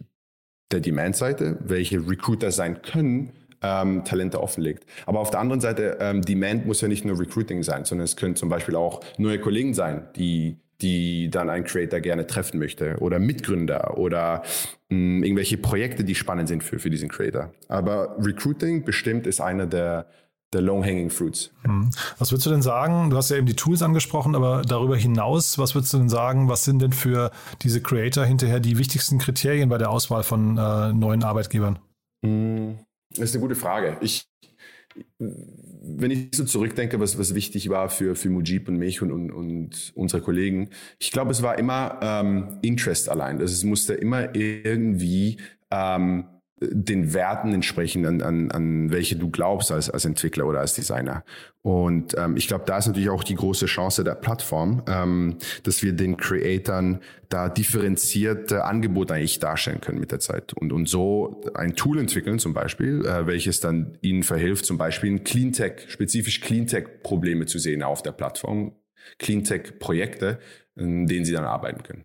der 0.72 0.80
Demand-Seite, 0.80 1.60
welche 1.62 2.08
Recruiter 2.08 2.51
sein 2.51 2.82
können, 2.82 3.32
ähm, 3.62 4.04
Talente 4.04 4.42
offenlegt. 4.42 4.86
Aber 5.06 5.20
auf 5.20 5.32
der 5.32 5.39
anderen 5.39 5.62
Seite, 5.62 5.98
ähm, 6.01 6.22
Demand 6.22 6.66
muss 6.66 6.82
ja 6.82 6.88
nicht 6.88 7.06
nur 7.06 7.20
Recruiting 7.20 7.63
sein, 7.63 7.86
sondern 7.86 8.06
es 8.06 8.16
können 8.16 8.36
zum 8.36 8.50
Beispiel 8.50 8.75
auch 8.75 9.01
neue 9.18 9.39
Kollegen 9.39 9.74
sein, 9.74 10.08
die 10.16 10.62
die 10.84 11.30
dann 11.30 11.50
ein 11.50 11.63
Creator 11.63 12.02
gerne 12.02 12.28
treffen 12.28 12.60
möchte 12.60 12.98
oder 13.00 13.18
Mitgründer 13.18 13.98
oder 13.98 14.44
mh, 14.90 14.98
hm, 14.98 15.24
irgendwelche 15.24 15.58
Projekte, 15.58 16.04
die 16.04 16.13
spannend 16.13 16.50
sind 16.50 16.63
für, 16.63 16.78
für 16.78 16.90
diesen 16.90 17.10
Creator. 17.10 17.52
Aber 17.70 18.16
Recruiting 18.20 18.84
bestimmt 18.84 19.25
ist 19.25 19.40
einer 19.40 19.66
der, 19.66 20.08
der 20.52 20.62
Low-Hanging 20.62 21.10
Fruits. 21.10 21.52
Hm. 21.63 21.90
Was 22.20 22.32
würdest 22.32 22.46
du 22.46 22.52
denn 22.52 22.62
sagen? 22.62 23.10
Du 23.10 23.18
hast 23.18 23.30
ja 23.30 23.38
eben 23.38 23.48
die 23.48 23.56
Tools 23.56 23.82
angesprochen, 23.82 24.36
aber 24.36 24.62
darüber 24.62 24.98
hinaus, 24.98 25.58
was 25.58 25.74
würdest 25.74 25.94
du 25.94 25.98
denn 25.98 26.10
sagen, 26.10 26.50
was 26.50 26.66
sind 26.66 26.82
denn 26.82 26.94
für 26.94 27.32
diese 27.62 27.82
Creator 27.82 28.25
hinterher 28.25 28.60
die 28.60 28.78
wichtigsten 28.78 29.18
Kriterien 29.18 29.70
bei 29.70 29.78
der 29.78 29.90
Auswahl 29.90 30.24
von 30.24 30.58
äh, 30.58 30.94
neuen 30.94 31.24
Arbeitgebern? 31.24 31.80
Hm, 32.25 32.78
das 33.12 33.30
ist 33.30 33.36
eine 33.36 33.42
gute 33.42 33.56
Frage. 33.56 33.98
Ich, 34.02 34.28
wenn 35.86 36.12
ich 36.12 36.30
so 36.34 36.46
zurückdenke, 36.46 37.00
was, 37.00 37.20
was 37.20 37.36
wichtig 37.36 37.70
war 37.70 37.90
für, 37.90 38.16
für 38.16 38.30
Mujib 38.30 38.70
und 38.70 38.78
mich 38.78 39.02
und, 39.02 39.12
und, 39.12 39.32
und 39.32 39.92
unsere 39.96 40.22
Kollegen, 40.22 40.70
ich 40.98 41.12
glaube, 41.12 41.32
es 41.32 41.42
war 41.42 41.60
immer 41.60 42.00
ähm, 42.02 42.60
Interest 42.62 43.10
allein. 43.10 43.40
Also 43.40 43.54
es 43.54 43.63
musste 43.63 43.94
immer 43.94 44.34
irgendwie 44.34 45.38
ähm, 45.72 46.25
den 46.72 47.13
Werten 47.13 47.53
entsprechen, 47.53 48.05
an, 48.05 48.22
an, 48.22 48.51
an 48.51 48.91
welche 48.91 49.15
du 49.15 49.29
glaubst 49.29 49.72
als, 49.72 49.89
als 49.89 50.05
Entwickler 50.05 50.46
oder 50.46 50.60
als 50.60 50.74
Designer. 50.74 51.24
Und 51.62 52.15
ähm, 52.17 52.36
ich 52.36 52.48
glaube, 52.48 52.65
da 52.67 52.77
ist 52.77 52.88
natürlich 52.88 53.10
auch 53.10 53.24
die 53.24 53.36
große 53.36 53.67
Chance 53.67 54.03
der 54.03 54.15
Plattform, 54.15 54.84
ähm, 54.88 55.38
dass 55.63 55.82
wir 55.82 55.93
den 55.93 56.17
Creatoren 56.17 57.00
da 57.29 57.48
differenzierte 57.48 58.65
Angebote 58.65 59.13
eigentlich 59.13 59.39
darstellen 59.39 59.79
können 59.79 60.00
mit 60.00 60.12
der 60.12 60.20
Zeit. 60.20 60.53
Und, 60.53 60.74
und 60.74 60.89
so 60.89 61.41
ein 61.53 61.75
Tool 61.75 62.00
entwickeln 62.00 62.38
zum 62.38 62.53
Beispiel, 62.53 63.05
äh, 63.05 63.27
welches 63.27 63.62
dann 63.62 63.98
ihnen 64.01 64.24
verhilft, 64.24 64.65
zum 64.65 64.77
Beispiel 64.77 65.20
Cleantech, 65.20 65.86
spezifisch 65.88 66.41
Cleantech-Probleme 66.41 67.46
zu 67.46 67.60
sehen 67.60 67.82
auf 67.82 68.03
der 68.03 68.12
Plattform, 68.12 68.74
Cleantech-Projekte, 69.20 70.39
in 70.75 71.08
denen 71.08 71.24
sie 71.24 71.34
dann 71.34 71.46
arbeiten 71.46 71.84
können. 71.84 72.03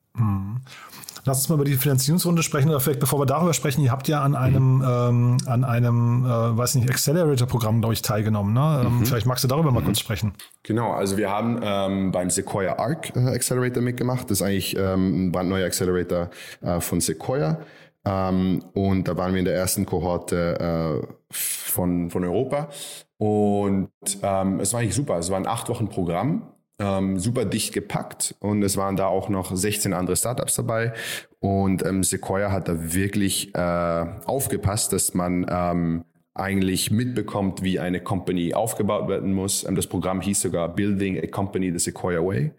Lass 1.28 1.40
uns 1.40 1.50
mal 1.50 1.56
über 1.56 1.66
die 1.66 1.74
Finanzierungsrunde 1.74 2.42
sprechen 2.42 2.70
oder 2.70 2.80
vielleicht 2.80 3.00
bevor 3.00 3.20
wir 3.20 3.26
darüber 3.26 3.52
sprechen, 3.52 3.82
ihr 3.82 3.92
habt 3.92 4.08
ja 4.08 4.22
an 4.22 4.34
einem, 4.34 4.76
mhm. 4.76 4.82
ähm, 4.82 5.36
an 5.44 5.62
einem, 5.62 6.24
äh, 6.24 6.56
weiß 6.56 6.76
nicht, 6.76 6.88
Accelerator-Programm, 6.88 7.80
glaube 7.80 7.92
ich, 7.92 8.00
teilgenommen. 8.00 8.54
Ne? 8.54 8.84
Ähm, 8.86 9.00
mhm. 9.00 9.04
Vielleicht 9.04 9.26
magst 9.26 9.44
du 9.44 9.48
darüber 9.48 9.70
mal 9.70 9.80
mhm. 9.80 9.84
kurz 9.84 9.98
sprechen. 10.00 10.32
Genau, 10.62 10.92
also 10.92 11.18
wir 11.18 11.28
haben 11.28 11.60
ähm, 11.62 12.12
beim 12.12 12.30
Sequoia 12.30 12.78
Arc 12.78 13.14
äh, 13.14 13.18
Accelerator 13.18 13.82
mitgemacht. 13.82 14.30
Das 14.30 14.38
ist 14.38 14.42
eigentlich 14.42 14.74
ähm, 14.78 15.26
ein 15.26 15.32
brandneuer 15.32 15.66
Accelerator 15.66 16.30
äh, 16.62 16.80
von 16.80 17.02
Sequoia. 17.02 17.58
Ähm, 18.06 18.64
und 18.72 19.06
da 19.06 19.14
waren 19.18 19.34
wir 19.34 19.40
in 19.40 19.44
der 19.44 19.54
ersten 19.54 19.84
Kohorte 19.84 21.02
äh, 21.04 21.06
von, 21.30 22.08
von 22.08 22.24
Europa. 22.24 22.70
Und 23.18 23.90
ähm, 24.22 24.60
es 24.60 24.72
war 24.72 24.80
eigentlich 24.80 24.94
super. 24.94 25.18
Es 25.18 25.30
war 25.30 25.36
ein 25.36 25.46
acht 25.46 25.68
Wochen 25.68 25.90
Programm 25.90 26.54
ähm, 26.78 27.18
super 27.18 27.44
dicht 27.44 27.72
gepackt 27.72 28.34
und 28.40 28.62
es 28.62 28.76
waren 28.76 28.96
da 28.96 29.06
auch 29.06 29.28
noch 29.28 29.54
16 29.54 29.92
andere 29.92 30.16
Startups 30.16 30.54
dabei 30.54 30.92
und 31.40 31.84
ähm, 31.84 32.02
Sequoia 32.04 32.52
hat 32.52 32.68
da 32.68 32.94
wirklich 32.94 33.54
äh, 33.54 34.06
aufgepasst, 34.24 34.92
dass 34.92 35.14
man 35.14 35.46
ähm, 35.48 36.04
eigentlich 36.34 36.90
mitbekommt, 36.90 37.62
wie 37.62 37.80
eine 37.80 38.00
Company 38.00 38.54
aufgebaut 38.54 39.08
werden 39.08 39.34
muss. 39.34 39.64
Ähm, 39.64 39.74
das 39.74 39.86
Programm 39.86 40.20
hieß 40.20 40.40
sogar 40.40 40.68
Building 40.68 41.18
a 41.18 41.26
Company 41.26 41.72
the 41.72 41.78
Sequoia 41.78 42.20
Way 42.20 42.52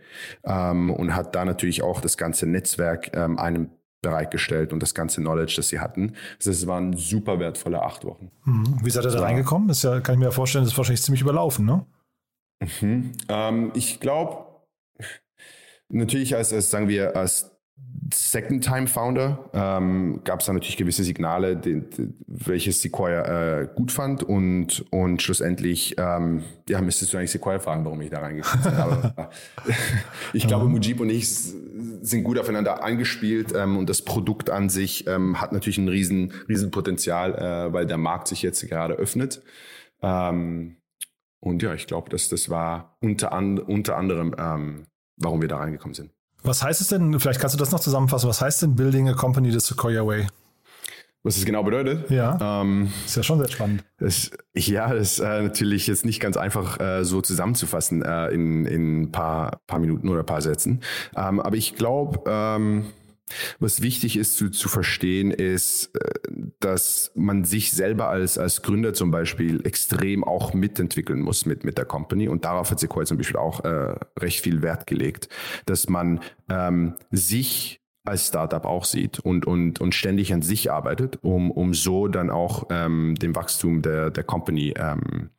ähm, 0.44 0.92
und 0.92 1.16
hat 1.16 1.36
da 1.36 1.46
natürlich 1.46 1.82
auch 1.82 2.02
das 2.02 2.18
ganze 2.18 2.46
Netzwerk 2.46 3.12
ähm, 3.16 3.40
einem 3.40 3.70
bereitgestellt 4.02 4.72
und 4.72 4.82
das 4.82 4.94
ganze 4.94 5.22
Knowledge, 5.22 5.56
das 5.58 5.70
sie 5.70 5.80
hatten. 5.80 6.14
Also 6.38 6.52
es 6.52 6.68
waren 6.68 6.96
super 6.96 7.40
wertvolle 7.40 7.82
acht 7.82 8.06
Wochen. 8.06 8.32
Mhm. 8.46 8.80
Wie 8.82 8.90
seid 8.90 9.06
ihr 9.06 9.12
da 9.12 9.20
reingekommen? 9.20 9.70
Ist 9.70 9.84
ja, 9.84 10.00
kann 10.00 10.16
ich 10.16 10.20
mir 10.20 10.26
ja 10.26 10.32
vorstellen, 10.32 10.64
das 10.64 10.74
ist 10.74 10.78
wahrscheinlich 10.78 11.04
ziemlich 11.04 11.22
überlaufen, 11.22 11.66
ne? 11.66 11.86
Mhm. 12.60 13.12
Ähm, 13.30 13.72
ich 13.76 14.00
glaube, 14.00 14.46
natürlich 15.90 16.36
als, 16.36 16.54
als, 16.54 16.70
sagen 16.70 16.88
wir, 16.88 17.16
als 17.16 17.52
Second-Time-Founder 18.14 19.50
ähm, 19.54 20.22
gab 20.24 20.40
es 20.40 20.48
da 20.48 20.54
natürlich 20.54 20.78
gewisse 20.78 21.04
Signale, 21.04 21.56
die, 21.56 21.82
die, 21.82 22.10
welches 22.28 22.82
Sequoia 22.82 23.62
äh, 23.62 23.70
gut 23.74 23.92
fand 23.92 24.24
und, 24.24 24.86
und 24.90 25.22
schlussendlich, 25.22 25.96
ähm, 25.98 26.44
ja, 26.68 26.82
müsstest 26.82 27.14
du 27.14 27.18
eigentlich 27.18 27.32
Sequoia 27.32 27.60
fragen, 27.60 27.86
warum 27.86 28.02
ich 28.02 28.10
da 28.10 28.20
reingekommen 28.20 28.64
bin. 28.64 28.74
Aber 28.74 29.30
ich 30.34 30.48
glaube, 30.48 30.66
Mujib 30.66 31.00
und 31.02 31.10
ich 31.10 31.30
sind 31.30 32.24
gut 32.24 32.40
aufeinander 32.40 32.84
eingespielt 32.84 33.54
ähm, 33.56 33.78
und 33.78 33.90
das 33.90 34.02
Produkt 34.02 34.50
an 34.50 34.70
sich 34.70 35.06
ähm, 35.08 35.40
hat 35.40 35.52
natürlich 35.52 35.78
ein 35.78 35.88
riesen, 35.88 36.34
riesen 36.48 36.72
Potenzial, 36.72 37.36
äh, 37.36 37.74
weil 37.74 37.86
der 37.86 37.98
Markt 37.98 38.28
sich 38.28 38.42
jetzt 38.42 38.68
gerade 38.68 38.96
öffnet. 38.96 39.42
Ähm, 40.02 40.79
und 41.40 41.62
ja, 41.64 41.74
ich 41.74 41.88
glaube, 41.88 42.10
dass 42.10 42.30
das 42.30 42.50
war 42.50 42.98
unter, 43.02 43.32
an, 43.32 43.60
unter 43.60 43.98
anderem, 43.98 44.36
ähm, 44.38 44.86
warum 45.18 45.42
wir 45.42 45.48
da 45.48 45.58
reingekommen 45.58 45.94
sind. 45.94 46.12
Was 46.44 46.64
heißt 46.64 46.82
es 46.82 46.88
denn, 46.88 47.20
vielleicht 47.20 47.40
kannst 47.40 47.56
du 47.56 47.60
das 47.60 47.72
noch 47.72 47.80
zusammenfassen, 47.80 48.30
was 48.30 48.42
heißt 48.42 48.62
denn 48.62 48.76
Building 48.76 49.10
a 49.10 49.14
Company 49.14 49.52
the 49.52 49.60
Sequoia 49.60 50.06
Way? 50.06 50.28
Was 51.22 51.36
das 51.36 51.44
genau 51.44 51.64
bedeutet? 51.64 52.10
Ja. 52.10 52.62
Ähm, 52.62 52.94
ist 53.06 53.18
ja 53.18 53.24
schon 53.24 53.40
sehr 53.40 53.50
spannend. 53.50 53.84
Das, 53.98 54.32
ja, 54.56 54.94
das 54.94 55.14
ist 55.14 55.20
äh, 55.20 55.42
natürlich 55.42 55.86
jetzt 55.86 56.06
nicht 56.06 56.22
ganz 56.22 56.38
einfach 56.38 56.80
äh, 56.80 57.04
so 57.04 57.22
zusammenzufassen 57.22 58.02
äh, 58.04 58.30
in, 58.30 58.66
in 58.66 59.02
ein 59.02 59.12
paar, 59.12 59.60
paar 59.68 59.80
Minuten 59.80 60.08
oder 60.08 60.22
ein 60.22 60.26
paar 60.26 60.42
Sätzen. 60.42 60.82
Ähm, 61.18 61.42
aber 61.42 61.58
ich 61.58 61.76
glaube, 61.76 62.22
ähm, 62.26 62.86
was 63.60 63.82
wichtig 63.82 64.18
ist 64.18 64.36
zu, 64.36 64.50
zu 64.50 64.70
verstehen, 64.70 65.32
ist, 65.32 65.96
äh, 65.96 66.32
dass 66.60 67.12
man 67.16 67.44
sich 67.44 67.72
selber 67.72 68.10
als, 68.10 68.38
als 68.38 68.62
Gründer 68.62 68.94
zum 68.94 69.12
Beispiel 69.12 69.66
extrem 69.66 70.24
auch 70.24 70.54
mitentwickeln 70.54 71.22
muss 71.22 71.46
mit, 71.46 71.64
mit 71.64 71.78
der 71.78 71.86
Company. 71.86 72.28
Und 72.28 72.46
darauf 72.46 72.72
hat 72.72 72.80
Sequoia 72.80 73.06
zum 73.06 73.18
Beispiel 73.18 73.38
auch 73.38 73.64
äh, 73.64 73.96
recht 74.20 74.42
viel 74.42 74.62
Wert 74.62 74.88
gelegt, 74.88 75.30
dass 75.66 75.90
man 75.90 76.22
ähm, 76.50 76.96
sich 77.12 77.82
als 78.06 78.28
Startup 78.28 78.66
auch 78.66 78.86
sieht 78.86 79.20
und, 79.20 79.46
und, 79.46 79.82
und 79.82 79.94
ständig 79.94 80.34
an 80.34 80.42
sich 80.42 80.72
arbeitet, 80.72 81.20
um, 81.22 81.52
um 81.52 81.74
so 81.74 82.08
dann 82.08 82.30
auch 82.30 82.68
ähm, 82.72 83.16
dem 83.16 83.36
Wachstum 83.36 83.82
der, 83.82 84.10
der 84.10 84.24
Company 84.24 84.74
ähm, 84.76 85.30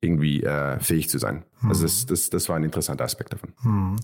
irgendwie 0.00 0.42
äh, 0.42 0.78
fähig 0.80 1.08
zu 1.08 1.18
sein. 1.18 1.44
Also 1.56 1.60
hm. 1.60 1.70
Also 1.70 1.82
das, 1.84 2.06
das, 2.06 2.30
das 2.30 2.48
war 2.48 2.56
ein 2.56 2.64
interessanter 2.64 3.04
Aspekt 3.04 3.32
davon. 3.32 3.52
Hm. 3.62 3.96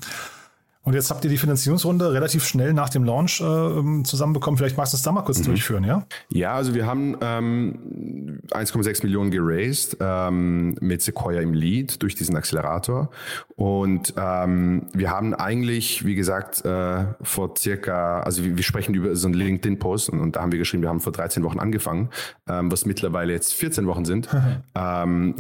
Und 0.85 0.93
jetzt 0.93 1.11
habt 1.11 1.25
ihr 1.25 1.31
die 1.31 1.38
Finanzierungsrunde 1.38 2.12
relativ 2.12 2.47
schnell 2.47 2.75
nach 2.75 2.91
dem 2.91 3.05
Launch 3.05 3.41
äh, 3.41 3.45
ähm, 3.45 4.05
zusammenbekommen. 4.05 4.59
Vielleicht 4.59 4.76
magst 4.76 4.93
du 4.93 4.97
es 4.97 5.03
da 5.03 5.12
mal 5.12 5.23
kurz 5.23 5.38
mhm. 5.38 5.45
durchführen, 5.45 5.85
ja? 5.85 6.07
Ja, 6.29 6.55
also 6.55 6.75
wir 6.75 6.87
haben 6.87 7.17
ähm, 7.23 8.41
1,6 8.50 9.03
Millionen 9.03 9.31
geraced 9.31 9.97
ähm, 10.00 10.76
mit 10.81 11.00
Sequoia 11.00 11.41
im 11.41 11.55
Lead 11.55 12.03
durch 12.03 12.14
diesen 12.14 12.37
Accelerator. 12.37 13.11
Und 13.57 14.12
ähm, 14.19 14.87
wir 14.93 15.11
haben 15.11 15.33
eigentlich, 15.33 16.05
wie 16.05 16.14
gesagt, 16.14 16.62
äh, 16.67 17.07
vor 17.23 17.55
circa, 17.57 18.21
also 18.21 18.45
wir, 18.45 18.57
wir 18.59 18.64
sprechen 18.64 18.95
über 18.95 19.17
so 19.17 19.26
einen 19.26 19.35
LinkedIn-Post 19.37 20.11
und, 20.11 20.21
und, 20.21 20.37
da 20.37 20.43
haben 20.43 20.53
wir 20.53 20.59
geschrieben, 20.59 20.83
wir 20.83 20.91
haben 20.91 21.00
vor 21.00 21.12
13 21.12 21.43
Wochen 21.45 21.61
angefangen, 21.61 22.11
ähm, 22.47 22.71
was 22.71 22.85
mittlerweile 22.85 23.33
jetzt 23.33 23.55
14 23.55 23.87
Wochen 23.87 24.05
sind. 24.05 24.29
ähm, 24.75 25.35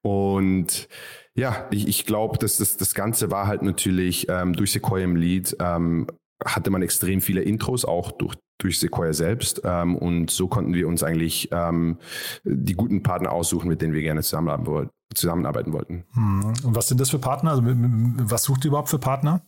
und 0.00 0.88
ja, 1.36 1.66
ich, 1.70 1.86
ich 1.86 2.06
glaube, 2.06 2.38
dass 2.38 2.56
das, 2.56 2.76
das 2.76 2.94
Ganze 2.94 3.30
war 3.30 3.46
halt 3.46 3.62
natürlich 3.62 4.26
ähm, 4.28 4.52
durch 4.54 4.72
Sequoia 4.72 5.04
im 5.04 5.16
Lead, 5.16 5.56
ähm, 5.60 6.06
hatte 6.44 6.70
man 6.70 6.82
extrem 6.82 7.20
viele 7.20 7.42
Intros, 7.42 7.84
auch 7.84 8.12
durch, 8.12 8.36
durch 8.58 8.80
Sequoia 8.80 9.12
selbst. 9.12 9.62
Ähm, 9.64 9.96
und 9.96 10.30
so 10.30 10.48
konnten 10.48 10.74
wir 10.74 10.88
uns 10.88 11.02
eigentlich 11.02 11.48
ähm, 11.52 11.98
die 12.44 12.74
guten 12.74 13.02
Partner 13.02 13.32
aussuchen, 13.32 13.68
mit 13.68 13.80
denen 13.82 13.92
wir 13.92 14.02
gerne 14.02 14.22
zusammenarbeiten, 14.22 14.90
zusammenarbeiten 15.14 15.72
wollten. 15.72 16.04
Hm. 16.12 16.52
Und 16.64 16.76
was 16.76 16.88
sind 16.88 17.00
das 17.00 17.10
für 17.10 17.18
Partner? 17.18 17.52
Also, 17.52 17.62
was 17.64 18.42
sucht 18.42 18.64
ihr 18.64 18.68
überhaupt 18.68 18.88
für 18.88 18.98
Partner? 18.98 19.42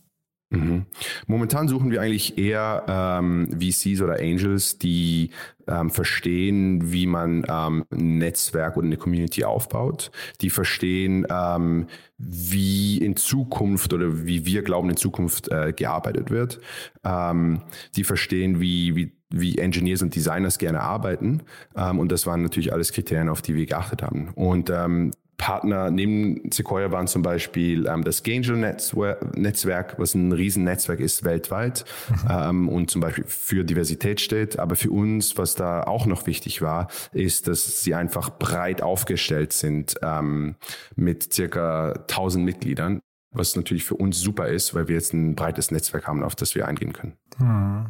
Mhm. 0.53 0.87
Momentan 1.27 1.67
suchen 1.67 1.91
wir 1.91 2.01
eigentlich 2.01 2.39
eher 2.39 2.85
ähm, 2.87 3.49
VCs 3.59 4.03
oder 4.03 4.21
Angels, 4.21 4.79
die 4.79 5.31
ähm, 5.67 5.91
verstehen, 5.91 6.93
wie 6.93 7.07
man 7.07 7.45
ähm, 7.49 7.85
ein 7.91 8.19
Netzwerk 8.19 8.77
oder 8.77 8.87
eine 8.87 8.97
Community 8.97 9.45
aufbaut, 9.45 10.11
die 10.41 10.51
verstehen, 10.51 11.27
ähm, 11.31 11.87
wie 12.19 12.99
in 12.99 13.17
Zukunft 13.17 13.93
oder 13.93 14.27
wie 14.27 14.45
wir 14.45 14.63
glauben, 14.63 14.91
in 14.91 14.97
Zukunft 14.97 15.51
äh, 15.51 15.73
gearbeitet 15.73 16.31
wird, 16.31 16.61
ähm, 17.05 17.63
die 17.97 18.05
verstehen, 18.05 18.61
wie, 18.61 18.95
wie 18.95 19.13
wie 19.35 19.57
Engineers 19.57 20.03
und 20.03 20.15
Designers 20.15 20.59
gerne 20.59 20.83
arbeiten. 20.83 21.43
Ähm, 21.75 21.99
und 21.99 22.13
das 22.13 22.27
waren 22.27 22.43
natürlich 22.43 22.73
alles 22.75 22.93
Kriterien, 22.93 23.31
auf 23.31 23.41
die 23.41 23.55
wir 23.55 23.65
geachtet 23.65 24.03
haben. 24.03 24.29
Und 24.35 24.69
ähm, 24.69 25.13
Partner 25.43 25.91
neben 25.91 26.53
Sequoia 26.53 26.93
waren 26.93 27.09
zum 27.09 27.23
Beispiel 27.23 27.89
ähm, 27.89 28.05
das 28.05 28.23
Angel-Netzwerk, 28.25 29.99
was 29.99 30.15
ein 30.15 30.31
Riesennetzwerk 30.31 31.01
ist 31.01 31.25
weltweit 31.25 31.85
mhm. 32.09 32.29
ähm, 32.31 32.69
und 32.69 32.93
zum 32.93 33.01
Beispiel 33.01 33.25
für 33.27 33.65
Diversität 33.65 34.21
steht. 34.21 34.61
Aber 34.61 34.77
für 34.77 34.93
uns, 34.93 35.37
was 35.39 35.57
da 35.57 35.83
auch 35.83 36.07
noch 36.07 36.29
wichtig 36.29 36.63
war, 36.63 36.87
ist, 37.13 37.49
dass 37.49 37.83
sie 37.83 37.93
einfach 37.93 38.31
breit 38.39 38.83
aufgestellt 38.83 39.53
sind 39.53 39.97
ähm, 40.01 40.55
mit 40.95 41.33
circa 41.33 41.95
1000 42.09 42.45
Mitgliedern 42.45 43.03
was 43.33 43.57
natürlich 43.57 43.85
für 43.85 43.95
uns 43.95 44.21
super 44.21 44.49
ist, 44.49 44.75
weil 44.75 44.89
wir 44.89 44.95
jetzt 44.95 45.13
ein 45.13 45.35
breites 45.35 45.71
Netzwerk 45.71 46.07
haben, 46.07 46.23
auf 46.23 46.35
das 46.35 46.55
wir 46.55 46.69
eingehen 46.69 46.93
können. 46.93 47.15
Hm. 47.39 47.87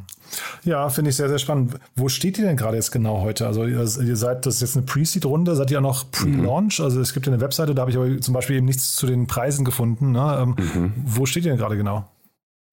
Ja, 0.65 0.89
finde 0.89 1.11
ich 1.11 1.17
sehr, 1.17 1.29
sehr 1.29 1.39
spannend. 1.39 1.75
Wo 1.97 2.09
steht 2.09 2.39
ihr 2.39 2.45
denn 2.45 2.57
gerade 2.57 2.77
jetzt 2.77 2.93
genau 2.93 3.21
heute? 3.23 3.47
Also 3.47 3.65
ihr, 3.65 3.81
ihr 3.81 4.17
seid, 4.17 4.47
das 4.47 4.57
ist 4.57 4.61
jetzt 4.61 4.77
eine 4.77 4.87
Pre-Seed-Runde, 4.87 5.57
seid 5.57 5.71
ihr 5.71 5.75
ja 5.75 5.81
noch 5.81 6.11
Pre-Launch? 6.11 6.79
Mhm. 6.79 6.85
Also 6.85 7.01
es 7.01 7.13
gibt 7.13 7.27
ja 7.27 7.33
eine 7.33 7.43
Webseite, 7.43 7.75
da 7.75 7.83
habe 7.83 7.91
ich 7.91 7.97
aber 7.97 8.21
zum 8.21 8.35
Beispiel 8.35 8.57
eben 8.57 8.67
nichts 8.67 8.95
zu 8.95 9.07
den 9.07 9.27
Preisen 9.27 9.65
gefunden. 9.65 10.13
Ne? 10.13 10.39
Ähm, 10.41 10.57
mhm. 10.57 10.93
Wo 11.05 11.27
steht 11.27 11.45
ihr 11.45 11.51
denn 11.51 11.59
gerade 11.59 11.77
genau? 11.77 12.09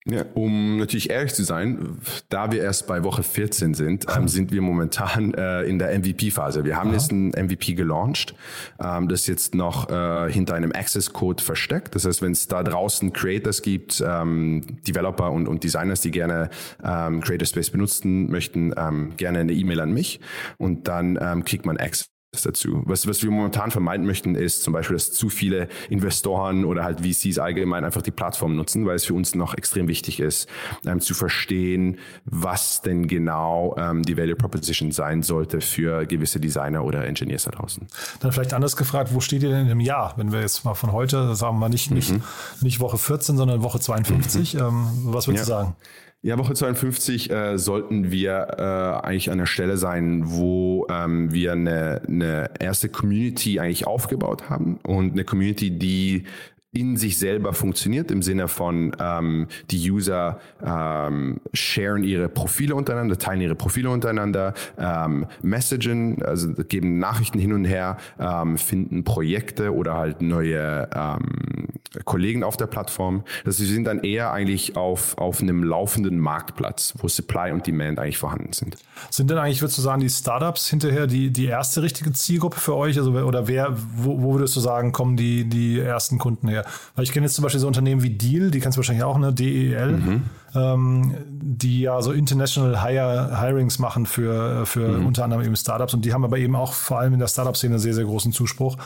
Ja, 0.06 0.24
um 0.32 0.78
natürlich 0.78 1.10
ehrlich 1.10 1.34
zu 1.34 1.44
sein, 1.44 1.98
da 2.30 2.50
wir 2.50 2.62
erst 2.62 2.86
bei 2.86 3.04
Woche 3.04 3.22
14 3.22 3.74
sind, 3.74 4.06
ähm, 4.16 4.28
sind 4.28 4.50
wir 4.50 4.62
momentan 4.62 5.34
äh, 5.34 5.62
in 5.64 5.78
der 5.78 5.96
MVP-Phase. 5.98 6.64
Wir 6.64 6.76
haben 6.78 6.88
Aha. 6.88 6.96
jetzt 6.96 7.12
ein 7.12 7.28
MVP 7.28 7.74
gelauncht, 7.74 8.34
ähm, 8.82 9.08
das 9.08 9.26
jetzt 9.26 9.54
noch 9.54 9.90
äh, 9.90 10.32
hinter 10.32 10.54
einem 10.54 10.72
Access-Code 10.72 11.42
versteckt. 11.42 11.94
Das 11.94 12.06
heißt, 12.06 12.22
wenn 12.22 12.32
es 12.32 12.48
da 12.48 12.62
draußen 12.62 13.12
Creators 13.12 13.60
gibt, 13.60 14.02
ähm, 14.04 14.78
Developer 14.88 15.30
und, 15.30 15.46
und 15.46 15.64
Designers, 15.64 16.00
die 16.00 16.12
gerne 16.12 16.48
ähm, 16.82 17.20
Creator 17.20 17.46
Space 17.46 17.68
benutzen 17.68 18.30
möchten, 18.30 18.72
ähm, 18.78 19.12
gerne 19.18 19.40
eine 19.40 19.52
E-Mail 19.52 19.80
an 19.80 19.92
mich 19.92 20.20
und 20.56 20.88
dann 20.88 21.18
ähm, 21.20 21.44
kriegt 21.44 21.66
man 21.66 21.76
Access 21.76 22.10
dazu. 22.32 22.82
Was, 22.86 23.08
was 23.08 23.22
wir 23.22 23.30
momentan 23.30 23.70
vermeiden 23.72 24.06
möchten, 24.06 24.36
ist 24.36 24.62
zum 24.62 24.72
Beispiel, 24.72 24.94
dass 24.94 25.12
zu 25.12 25.28
viele 25.28 25.68
Investoren 25.88 26.64
oder 26.64 26.84
halt 26.84 27.00
VCs 27.00 27.38
allgemein 27.38 27.84
einfach 27.84 28.02
die 28.02 28.12
Plattform 28.12 28.54
nutzen, 28.54 28.86
weil 28.86 28.96
es 28.96 29.04
für 29.04 29.14
uns 29.14 29.34
noch 29.34 29.54
extrem 29.54 29.88
wichtig 29.88 30.20
ist, 30.20 30.48
ähm, 30.86 31.00
zu 31.00 31.14
verstehen, 31.14 31.98
was 32.24 32.82
denn 32.82 33.08
genau 33.08 33.74
ähm, 33.78 34.02
die 34.02 34.16
Value 34.16 34.36
Proposition 34.36 34.92
sein 34.92 35.22
sollte 35.22 35.60
für 35.60 36.06
gewisse 36.06 36.38
Designer 36.38 36.84
oder 36.84 37.04
Engineers 37.04 37.44
da 37.44 37.50
draußen. 37.50 37.88
Dann 38.20 38.30
vielleicht 38.30 38.54
anders 38.54 38.76
gefragt, 38.76 39.12
wo 39.12 39.20
steht 39.20 39.42
ihr 39.42 39.50
denn 39.50 39.68
im 39.68 39.80
Jahr? 39.80 40.14
Wenn 40.16 40.30
wir 40.30 40.40
jetzt 40.40 40.64
mal 40.64 40.74
von 40.74 40.92
heute, 40.92 41.34
sagen 41.34 41.58
wir 41.58 41.68
nicht, 41.68 41.90
mhm. 41.90 41.96
nicht, 41.96 42.14
nicht 42.60 42.80
Woche 42.80 42.98
14, 42.98 43.36
sondern 43.36 43.62
Woche 43.62 43.80
52, 43.80 44.54
mhm. 44.54 44.60
ähm, 44.60 44.86
was 45.04 45.26
würdest 45.26 45.48
ja. 45.48 45.56
du 45.56 45.64
sagen? 45.64 45.76
Ja, 46.22 46.36
Woche 46.36 46.52
52 46.52 47.30
äh, 47.30 47.56
sollten 47.56 48.10
wir 48.10 48.48
äh, 48.58 49.06
eigentlich 49.06 49.30
an 49.30 49.38
der 49.38 49.46
Stelle 49.46 49.78
sein, 49.78 50.24
wo 50.26 50.86
ähm, 50.90 51.32
wir 51.32 51.52
eine, 51.52 52.02
eine 52.06 52.50
erste 52.60 52.90
Community 52.90 53.58
eigentlich 53.58 53.86
aufgebaut 53.86 54.50
haben 54.50 54.78
und 54.86 55.12
eine 55.12 55.24
Community, 55.24 55.70
die 55.70 56.24
in 56.72 56.96
sich 56.96 57.18
selber 57.18 57.52
funktioniert, 57.52 58.12
im 58.12 58.22
Sinne 58.22 58.46
von 58.46 58.94
ähm, 59.00 59.48
die 59.72 59.90
User 59.90 60.38
ähm, 60.64 61.40
sharen 61.52 62.04
ihre 62.04 62.28
Profile 62.28 62.76
untereinander, 62.76 63.18
teilen 63.18 63.40
ihre 63.40 63.56
Profile 63.56 63.90
untereinander, 63.90 64.54
ähm, 64.78 65.26
messagen, 65.42 66.22
also 66.22 66.52
geben 66.52 66.98
Nachrichten 67.00 67.40
hin 67.40 67.52
und 67.52 67.64
her, 67.64 67.96
ähm, 68.20 68.56
finden 68.56 69.02
Projekte 69.02 69.74
oder 69.74 69.94
halt 69.94 70.22
neue 70.22 70.88
ähm, 70.94 71.66
Kollegen 72.04 72.44
auf 72.44 72.56
der 72.56 72.66
Plattform. 72.66 73.24
Das 73.44 73.56
sie 73.56 73.66
sind 73.66 73.84
dann 73.84 74.04
eher 74.04 74.32
eigentlich 74.32 74.76
auf, 74.76 75.18
auf 75.18 75.40
einem 75.40 75.64
laufenden 75.64 76.18
Marktplatz, 76.20 76.94
wo 76.98 77.08
Supply 77.08 77.50
und 77.50 77.66
Demand 77.66 77.98
eigentlich 77.98 78.18
vorhanden 78.18 78.52
sind. 78.52 78.76
Sind 79.10 79.28
denn 79.28 79.38
eigentlich, 79.38 79.60
würdest 79.60 79.78
du 79.78 79.82
sagen, 79.82 80.00
die 80.00 80.08
Startups 80.08 80.68
hinterher 80.68 81.08
die, 81.08 81.30
die 81.30 81.46
erste 81.46 81.82
richtige 81.82 82.12
Zielgruppe 82.12 82.60
für 82.60 82.76
euch? 82.76 82.96
Also, 82.96 83.10
oder 83.10 83.48
wer, 83.48 83.76
wo, 83.96 84.22
wo 84.22 84.34
würdest 84.34 84.54
du 84.54 84.60
sagen, 84.60 84.92
kommen 84.92 85.16
die, 85.16 85.48
die 85.48 85.80
ersten 85.80 86.18
Kunden 86.18 86.46
her? 86.46 86.59
Weil 86.94 87.04
ich 87.04 87.12
kenne 87.12 87.26
jetzt 87.26 87.34
zum 87.34 87.42
Beispiel 87.42 87.60
so 87.60 87.66
Unternehmen 87.66 88.02
wie 88.02 88.10
Deal, 88.10 88.50
die 88.50 88.60
kennst 88.60 88.76
du 88.76 88.80
wahrscheinlich 88.80 89.04
auch, 89.04 89.18
ne? 89.18 89.32
DEL, 89.32 89.92
mhm. 89.92 90.22
ähm, 90.54 91.14
die 91.28 91.80
ja 91.82 92.00
so 92.02 92.12
International 92.12 92.82
Hire, 92.82 93.40
Hirings 93.40 93.78
machen 93.78 94.06
für, 94.06 94.66
für 94.66 94.98
mhm. 94.98 95.06
unter 95.06 95.24
anderem 95.24 95.44
eben 95.44 95.56
Startups 95.56 95.94
und 95.94 96.04
die 96.04 96.12
haben 96.12 96.24
aber 96.24 96.38
eben 96.38 96.56
auch 96.56 96.72
vor 96.72 96.98
allem 96.98 97.14
in 97.14 97.20
der 97.20 97.28
Startup-Szene 97.28 97.78
sehr, 97.78 97.94
sehr 97.94 98.04
großen 98.04 98.32
Zuspruch. 98.32 98.76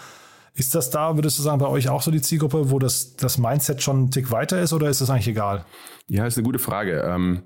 Ist 0.57 0.75
das 0.75 0.91
da, 0.91 1.17
würdest 1.17 1.39
du 1.39 1.43
sagen, 1.43 1.59
bei 1.59 1.67
euch 1.67 1.89
auch 1.89 2.03
so 2.03 2.11
die 2.11 2.23
Zielgruppe, 2.23 2.71
wo 2.71 2.79
das, 2.79 3.17
das 3.17 3.39
Mindset 3.39 3.83
schon 3.83 3.97
einen 3.97 4.11
Tick 4.11 4.31
weiter 4.31 4.61
ist 4.61 4.73
oder 4.73 4.89
ist 4.89 5.01
das 5.01 5.11
eigentlich 5.11 5.29
egal? 5.29 5.65
Ja, 6.07 6.27
ist 6.27 6.37
eine 6.37 6.45
gute 6.45 6.61
Frage. 6.61 7.03
Ähm 7.07 7.43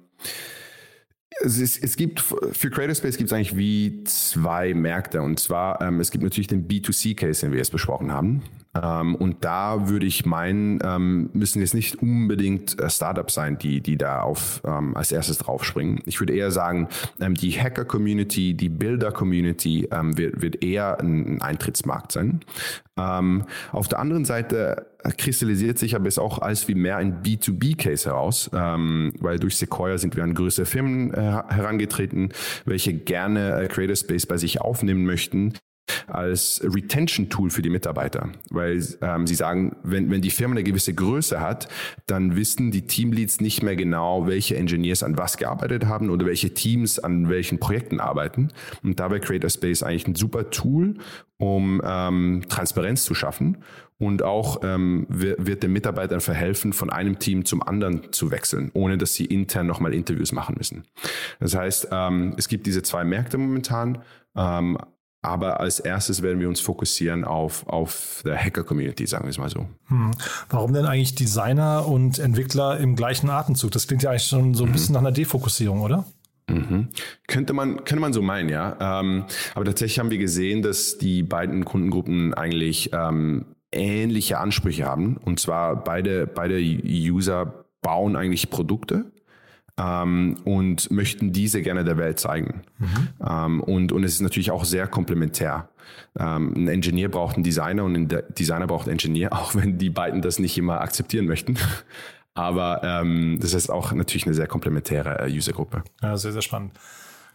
es, 1.40 1.58
ist, 1.58 1.82
es, 1.82 1.96
gibt 1.96 2.20
für 2.20 2.70
Creator 2.70 2.94
Space 2.94 3.16
gibt 3.16 3.30
es 3.30 3.32
eigentlich 3.32 3.56
wie 3.56 4.02
zwei 4.04 4.74
Märkte. 4.74 5.22
Und 5.22 5.38
zwar, 5.38 5.80
ähm, 5.80 6.00
es 6.00 6.10
gibt 6.10 6.24
natürlich 6.24 6.48
den 6.48 6.68
B2C-Case, 6.68 7.42
den 7.42 7.52
wir 7.52 7.58
jetzt 7.58 7.72
besprochen 7.72 8.12
haben. 8.12 8.42
Ähm, 8.74 9.14
und 9.14 9.44
da 9.44 9.88
würde 9.88 10.06
ich 10.06 10.26
meinen, 10.26 10.78
ähm, 10.82 11.30
müssen 11.32 11.60
jetzt 11.60 11.74
nicht 11.74 12.02
unbedingt 12.02 12.78
äh, 12.80 12.90
Startups 12.90 13.34
sein, 13.34 13.58
die, 13.58 13.80
die 13.80 13.96
da 13.96 14.20
auf, 14.22 14.60
ähm, 14.64 14.96
als 14.96 15.12
erstes 15.12 15.38
draufspringen. 15.38 16.00
Ich 16.04 16.20
würde 16.20 16.34
eher 16.34 16.50
sagen, 16.50 16.88
ähm, 17.20 17.34
die 17.34 17.52
Hacker-Community, 17.52 18.54
die 18.54 18.68
Builder-Community 18.68 19.88
ähm, 19.90 20.16
wird, 20.18 20.42
wird 20.42 20.64
eher 20.64 21.00
ein 21.00 21.40
Eintrittsmarkt 21.40 22.12
sein. 22.12 22.40
Ähm, 22.98 23.44
auf 23.72 23.88
der 23.88 24.00
anderen 24.00 24.24
Seite 24.24 24.86
kristallisiert 25.16 25.78
sich 25.78 25.94
aber 25.94 26.08
es 26.08 26.18
auch 26.18 26.40
als 26.40 26.68
wie 26.68 26.74
mehr 26.74 26.96
ein 26.96 27.22
B2B-Case 27.22 28.06
heraus, 28.10 28.50
ähm, 28.52 29.12
weil 29.20 29.38
durch 29.38 29.56
Sequoia 29.56 29.96
sind 29.98 30.16
wir 30.16 30.24
an 30.24 30.34
größere 30.34 30.66
Firmen 30.66 31.14
äh, 31.14 31.20
herangetreten, 31.48 32.32
welche 32.64 32.92
gerne 32.92 33.60
äh, 33.60 33.68
Creator 33.68 33.96
Space 33.96 34.26
bei 34.26 34.36
sich 34.36 34.60
aufnehmen 34.60 35.04
möchten, 35.04 35.54
als 36.06 36.60
Retention-Tool 36.62 37.50
für 37.50 37.62
die 37.62 37.70
Mitarbeiter, 37.70 38.30
weil 38.50 38.82
ähm, 39.02 39.26
sie 39.26 39.34
sagen, 39.34 39.76
wenn, 39.82 40.10
wenn 40.10 40.22
die 40.22 40.30
Firma 40.30 40.54
eine 40.54 40.64
gewisse 40.64 40.94
Größe 40.94 41.40
hat, 41.40 41.68
dann 42.06 42.36
wissen 42.36 42.70
die 42.70 42.86
Teamleads 42.86 43.40
nicht 43.40 43.62
mehr 43.62 43.76
genau, 43.76 44.26
welche 44.26 44.56
Engineers 44.56 45.02
an 45.02 45.18
was 45.18 45.36
gearbeitet 45.36 45.86
haben 45.86 46.10
oder 46.10 46.26
welche 46.26 46.54
Teams 46.54 46.98
an 46.98 47.28
welchen 47.28 47.58
Projekten 47.58 48.00
arbeiten. 48.00 48.48
Und 48.82 49.00
dabei 49.00 49.18
Creator 49.18 49.50
Space 49.50 49.82
eigentlich 49.82 50.08
ein 50.08 50.14
super 50.14 50.50
Tool, 50.50 50.94
um 51.38 51.80
ähm, 51.84 52.42
Transparenz 52.48 53.04
zu 53.04 53.14
schaffen 53.14 53.58
und 53.98 54.22
auch 54.22 54.60
ähm, 54.62 55.06
wird, 55.08 55.62
den 55.62 55.72
Mitarbeitern 55.72 56.20
verhelfen, 56.20 56.72
von 56.72 56.90
einem 56.90 57.18
Team 57.18 57.44
zum 57.44 57.62
anderen 57.62 58.12
zu 58.12 58.30
wechseln, 58.30 58.70
ohne 58.74 58.96
dass 58.96 59.14
sie 59.14 59.24
intern 59.24 59.66
nochmal 59.66 59.92
Interviews 59.92 60.32
machen 60.32 60.54
müssen. 60.56 60.84
Das 61.40 61.56
heißt, 61.56 61.88
ähm, 61.90 62.34
es 62.36 62.48
gibt 62.48 62.66
diese 62.66 62.82
zwei 62.82 63.04
Märkte 63.04 63.38
momentan. 63.38 63.98
Ähm, 64.36 64.78
aber 65.20 65.60
als 65.60 65.80
erstes 65.80 66.22
werden 66.22 66.40
wir 66.40 66.48
uns 66.48 66.60
fokussieren 66.60 67.24
auf, 67.24 67.66
auf 67.66 68.22
der 68.24 68.36
Hacker-Community, 68.36 69.06
sagen 69.06 69.24
wir 69.24 69.30
es 69.30 69.38
mal 69.38 69.50
so. 69.50 69.66
Hm. 69.88 70.12
Warum 70.48 70.72
denn 70.72 70.86
eigentlich 70.86 71.14
Designer 71.14 71.86
und 71.86 72.18
Entwickler 72.18 72.78
im 72.78 72.94
gleichen 72.94 73.28
Atemzug? 73.28 73.72
Das 73.72 73.88
klingt 73.88 74.02
ja 74.02 74.10
eigentlich 74.10 74.24
schon 74.24 74.54
so 74.54 74.64
ein 74.64 74.70
mhm. 74.70 74.72
bisschen 74.72 74.92
nach 74.92 75.00
einer 75.00 75.12
Defokussierung, 75.12 75.80
oder? 75.80 76.04
Mhm. 76.48 76.88
Könnte 77.26 77.52
man, 77.52 77.84
könnte 77.84 78.00
man 78.00 78.12
so 78.12 78.22
meinen, 78.22 78.48
ja. 78.48 79.00
Ähm, 79.00 79.24
aber 79.54 79.64
tatsächlich 79.64 79.98
haben 79.98 80.10
wir 80.10 80.18
gesehen, 80.18 80.62
dass 80.62 80.98
die 80.98 81.22
beiden 81.22 81.64
Kundengruppen 81.64 82.32
eigentlich 82.32 82.90
ähm, 82.92 83.56
ähnliche 83.72 84.38
Ansprüche 84.38 84.86
haben. 84.86 85.16
Und 85.16 85.40
zwar 85.40 85.82
beide, 85.82 86.26
beide 86.26 86.58
User 86.58 87.64
bauen 87.82 88.16
eigentlich 88.16 88.50
Produkte 88.50 89.12
ähm, 89.78 90.36
und 90.44 90.90
möchten 90.90 91.32
diese 91.32 91.62
gerne 91.62 91.84
der 91.84 91.96
Welt 91.96 92.18
zeigen. 92.18 92.62
Mhm. 92.78 93.08
Ähm, 93.26 93.60
und, 93.62 93.92
und 93.92 94.04
es 94.04 94.14
ist 94.14 94.20
natürlich 94.20 94.50
auch 94.50 94.64
sehr 94.64 94.86
komplementär. 94.86 95.68
Ähm, 96.18 96.52
ein 96.56 96.68
Engineer 96.68 97.08
braucht 97.08 97.36
einen 97.36 97.44
Designer 97.44 97.84
und 97.84 97.94
ein 97.94 98.22
Designer 98.38 98.66
braucht 98.66 98.88
einen 98.88 98.98
Engineer, 98.98 99.32
auch 99.38 99.54
wenn 99.54 99.78
die 99.78 99.90
beiden 99.90 100.22
das 100.22 100.38
nicht 100.38 100.58
immer 100.58 100.80
akzeptieren 100.80 101.26
möchten. 101.26 101.56
Aber 102.34 102.82
ähm, 102.84 103.38
das 103.40 103.52
ist 103.52 103.68
auch 103.68 103.92
natürlich 103.92 104.24
eine 104.26 104.34
sehr 104.34 104.46
komplementäre 104.46 105.26
äh, 105.26 105.32
Usergruppe. 105.32 105.82
Ja, 106.02 106.16
sehr, 106.16 106.32
sehr 106.32 106.42
spannend. 106.42 106.72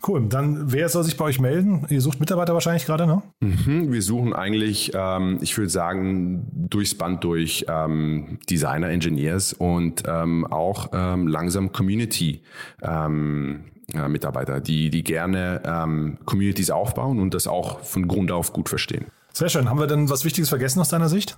Cool. 0.06 0.28
Dann, 0.28 0.72
wer 0.72 0.89
soll 0.89 1.04
sich 1.04 1.16
bei 1.16 1.26
euch 1.26 1.39
melden? 1.39 1.86
Ihr 1.89 2.02
sucht 2.02 2.20
Mitarbeiter 2.20 2.54
wahrscheinlich 2.54 2.86
gerade, 2.86 3.08
ne? 3.08 3.22
Mhm, 3.39 3.92
wir 3.92 4.02
suchen 4.02 4.34
eigentlich, 4.34 4.92
ähm, 4.94 5.39
ich 5.42 5.58
würde 5.58 5.70
sagen, 5.70 6.46
durchs 6.52 6.94
Band 6.96 7.24
durch 7.24 7.66
ähm, 7.70 8.38
Designer, 8.50 8.89
Engineers 8.89 9.54
und 9.54 10.04
ähm, 10.06 10.46
auch 10.46 10.89
ähm, 10.92 11.28
langsam 11.28 11.72
Community. 11.72 12.42
Ähm, 12.82 13.66
äh, 13.94 14.08
Mitarbeiter, 14.08 14.60
die, 14.60 14.89
die 14.89 15.04
gerne 15.04 15.62
ähm, 15.66 16.18
Communities 16.26 16.72
aufbauen 16.72 17.20
und 17.20 17.34
das 17.34 17.48
auch 17.48 17.82
von 17.82 18.08
Grund 18.08 18.32
auf 18.32 18.54
gut 18.54 18.70
verstehen. 18.70 19.08
Sehr 19.34 19.50
schön. 19.50 19.70
Haben 19.70 19.80
wir 19.80 19.88
denn 19.88 20.10
was 20.10 20.26
Wichtiges 20.26 20.50
vergessen 20.50 20.80
aus 20.80 20.89
deiner 20.89 21.10
Sicht? 21.10 21.38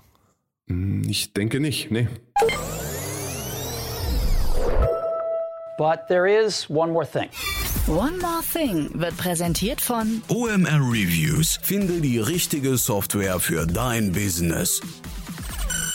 Hm, 0.68 1.04
ich 1.08 1.34
denke 1.34 1.60
nicht, 1.60 1.92
nee. 1.92 2.08
But 5.78 6.08
there 6.08 6.30
is 6.30 6.70
one 6.70 6.92
more 6.92 7.06
thing. 7.06 7.30
One 7.88 8.18
More 8.18 8.42
Thing 8.52 8.90
wird 8.96 9.16
präsentiert 9.16 9.80
von 9.80 10.24
OMR 10.28 10.80
Reviews. 10.92 11.60
Finde 11.62 12.02
die 12.02 12.18
richtige 12.18 12.78
Software 12.78 13.40
für 13.40 13.68
dein 13.68 14.12
Business. 14.12 14.82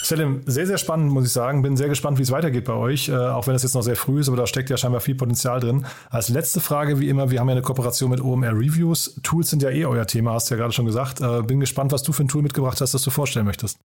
Selim, 0.01 0.41
sehr, 0.47 0.69
sehr 0.69 0.79
spannend, 0.79 1.11
muss 1.11 1.27
ich 1.27 1.33
sagen. 1.33 1.63
Bin 1.63 1.77
sehr 1.77 1.89
gespannt, 1.89 2.19
wie 2.19 2.23
es 2.23 2.31
weitergeht 2.31 2.67
bei 2.67 2.75
euch, 2.75 3.09
äh, 3.09 3.17
auch 3.17 3.49
wenn 3.49 3.57
es 3.57 3.65
jetzt 3.65 3.75
noch 3.75 3.83
sehr 3.83 3.97
früh 3.97 4.21
ist, 4.21 4.29
aber 4.29 4.37
da 4.37 4.47
steckt 4.47 4.71
ja 4.71 4.77
scheinbar 4.77 5.01
viel 5.01 5.17
Potenzial 5.17 5.59
drin. 5.59 5.85
Als 6.11 6.29
letzte 6.29 6.61
Frage, 6.61 7.01
wie 7.01 7.09
immer, 7.09 7.33
wir 7.33 7.41
haben 7.41 7.49
ja 7.49 7.55
eine 7.55 7.63
Kooperation 7.63 8.11
mit 8.11 8.21
OMR 8.21 8.53
Reviews. 8.53 9.19
Tools 9.25 9.51
sind 9.51 9.61
ja 9.63 9.71
eh 9.71 9.85
euer 9.85 10.07
Thema, 10.07 10.35
hast 10.35 10.49
du 10.49 10.55
ja 10.55 10.61
gerade 10.61 10.73
schon 10.73 10.87
gesagt. 10.87 11.21
Äh, 11.21 11.43
bin 11.43 11.59
gespannt, 11.59 11.91
was 11.91 12.05
du 12.05 12.13
für 12.13 12.23
ein 12.23 12.29
Tool 12.29 12.43
mitgebracht 12.43 12.81
hast, 12.81 12.95
das 12.95 13.03
du 13.03 13.11
vorstellen 13.11 13.47
möchtest. 13.47 13.81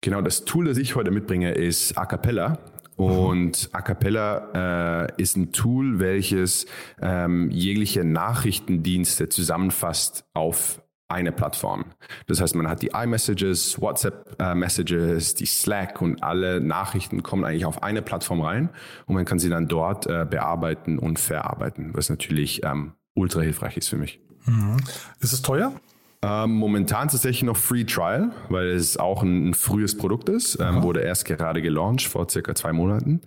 Genau, 0.00 0.22
das 0.22 0.44
Tool, 0.44 0.66
das 0.66 0.78
ich 0.78 0.94
heute 0.94 1.10
mitbringe, 1.10 1.50
ist 1.50 1.98
Acapella. 1.98 2.58
Und 2.98 3.70
A 3.72 3.80
Cappella 3.80 5.06
äh, 5.06 5.22
ist 5.22 5.36
ein 5.36 5.52
Tool, 5.52 6.00
welches 6.00 6.66
ähm, 7.00 7.48
jegliche 7.50 8.02
Nachrichtendienste 8.02 9.28
zusammenfasst 9.28 10.24
auf 10.34 10.82
eine 11.06 11.30
Plattform. 11.30 11.84
Das 12.26 12.40
heißt, 12.40 12.56
man 12.56 12.68
hat 12.68 12.82
die 12.82 12.90
iMessages, 12.92 13.80
WhatsApp-Messages, 13.80 15.32
äh, 15.32 15.36
die 15.36 15.46
Slack 15.46 16.02
und 16.02 16.24
alle 16.24 16.60
Nachrichten 16.60 17.22
kommen 17.22 17.44
eigentlich 17.44 17.66
auf 17.66 17.84
eine 17.84 18.02
Plattform 18.02 18.42
rein 18.42 18.68
und 19.06 19.14
man 19.14 19.24
kann 19.24 19.38
sie 19.38 19.48
dann 19.48 19.68
dort 19.68 20.06
äh, 20.06 20.26
bearbeiten 20.28 20.98
und 20.98 21.20
verarbeiten, 21.20 21.92
was 21.94 22.10
natürlich 22.10 22.64
ähm, 22.64 22.94
ultra 23.14 23.40
hilfreich 23.42 23.76
ist 23.76 23.88
für 23.88 23.96
mich. 23.96 24.20
Mhm. 24.44 24.76
Ist 25.20 25.32
es 25.32 25.40
teuer? 25.40 25.72
Ähm, 26.20 26.54
momentan 26.54 27.08
tatsächlich 27.08 27.44
noch 27.44 27.56
Free 27.56 27.84
Trial, 27.84 28.32
weil 28.48 28.70
es 28.70 28.96
auch 28.96 29.22
ein, 29.22 29.50
ein 29.50 29.54
frühes 29.54 29.96
Produkt 29.96 30.28
ist. 30.28 30.58
Ähm, 30.60 30.82
wurde 30.82 31.00
erst 31.00 31.26
gerade 31.26 31.62
gelauncht 31.62 32.08
vor 32.08 32.28
circa 32.28 32.56
zwei 32.56 32.72
Monaten. 32.72 33.20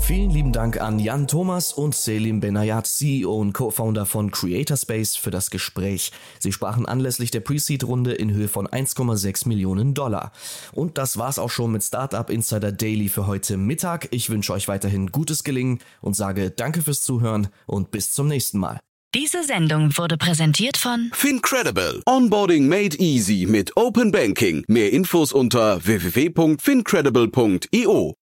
Vielen 0.00 0.30
lieben 0.30 0.52
Dank 0.52 0.80
an 0.80 0.98
Jan 0.98 1.28
Thomas 1.28 1.72
und 1.72 1.94
Selim 1.94 2.40
Benayat, 2.40 2.86
CEO 2.86 3.32
und 3.32 3.52
Co-Founder 3.52 4.06
von 4.06 4.32
Creatorspace, 4.32 5.16
für 5.16 5.30
das 5.30 5.50
Gespräch. 5.50 6.10
Sie 6.40 6.52
sprachen 6.52 6.86
anlässlich 6.86 7.30
der 7.30 7.40
Pre-Seed-Runde 7.40 8.12
in 8.12 8.32
Höhe 8.32 8.48
von 8.48 8.66
1,6 8.66 9.46
Millionen 9.46 9.94
Dollar. 9.94 10.32
Und 10.72 10.98
das 10.98 11.16
war's 11.16 11.38
auch 11.38 11.50
schon 11.50 11.70
mit 11.72 11.84
Startup 11.84 12.28
Insider 12.28 12.72
Daily 12.72 13.08
für 13.08 13.28
heute 13.28 13.56
Mittag. 13.56 14.08
Ich 14.10 14.30
wünsche 14.30 14.52
euch 14.52 14.66
weiterhin 14.66 15.12
gutes 15.12 15.44
Gelingen 15.44 15.78
und 16.00 16.16
sage 16.16 16.50
Danke 16.50 16.82
fürs 16.82 17.02
Zuhören 17.02 17.46
und 17.66 17.92
bis 17.92 18.12
zum 18.12 18.26
nächsten 18.26 18.58
Mal. 18.58 18.80
Diese 19.14 19.42
Sendung 19.42 19.90
wurde 19.96 20.16
präsentiert 20.16 20.76
von 20.76 21.10
Fincredible. 21.12 22.00
Onboarding 22.06 22.68
made 22.68 22.96
easy 22.98 23.44
mit 23.48 23.76
Open 23.76 24.12
Banking. 24.12 24.62
Mehr 24.68 24.92
Infos 24.92 25.32
unter 25.32 25.84
www.fincredible.io. 25.84 28.19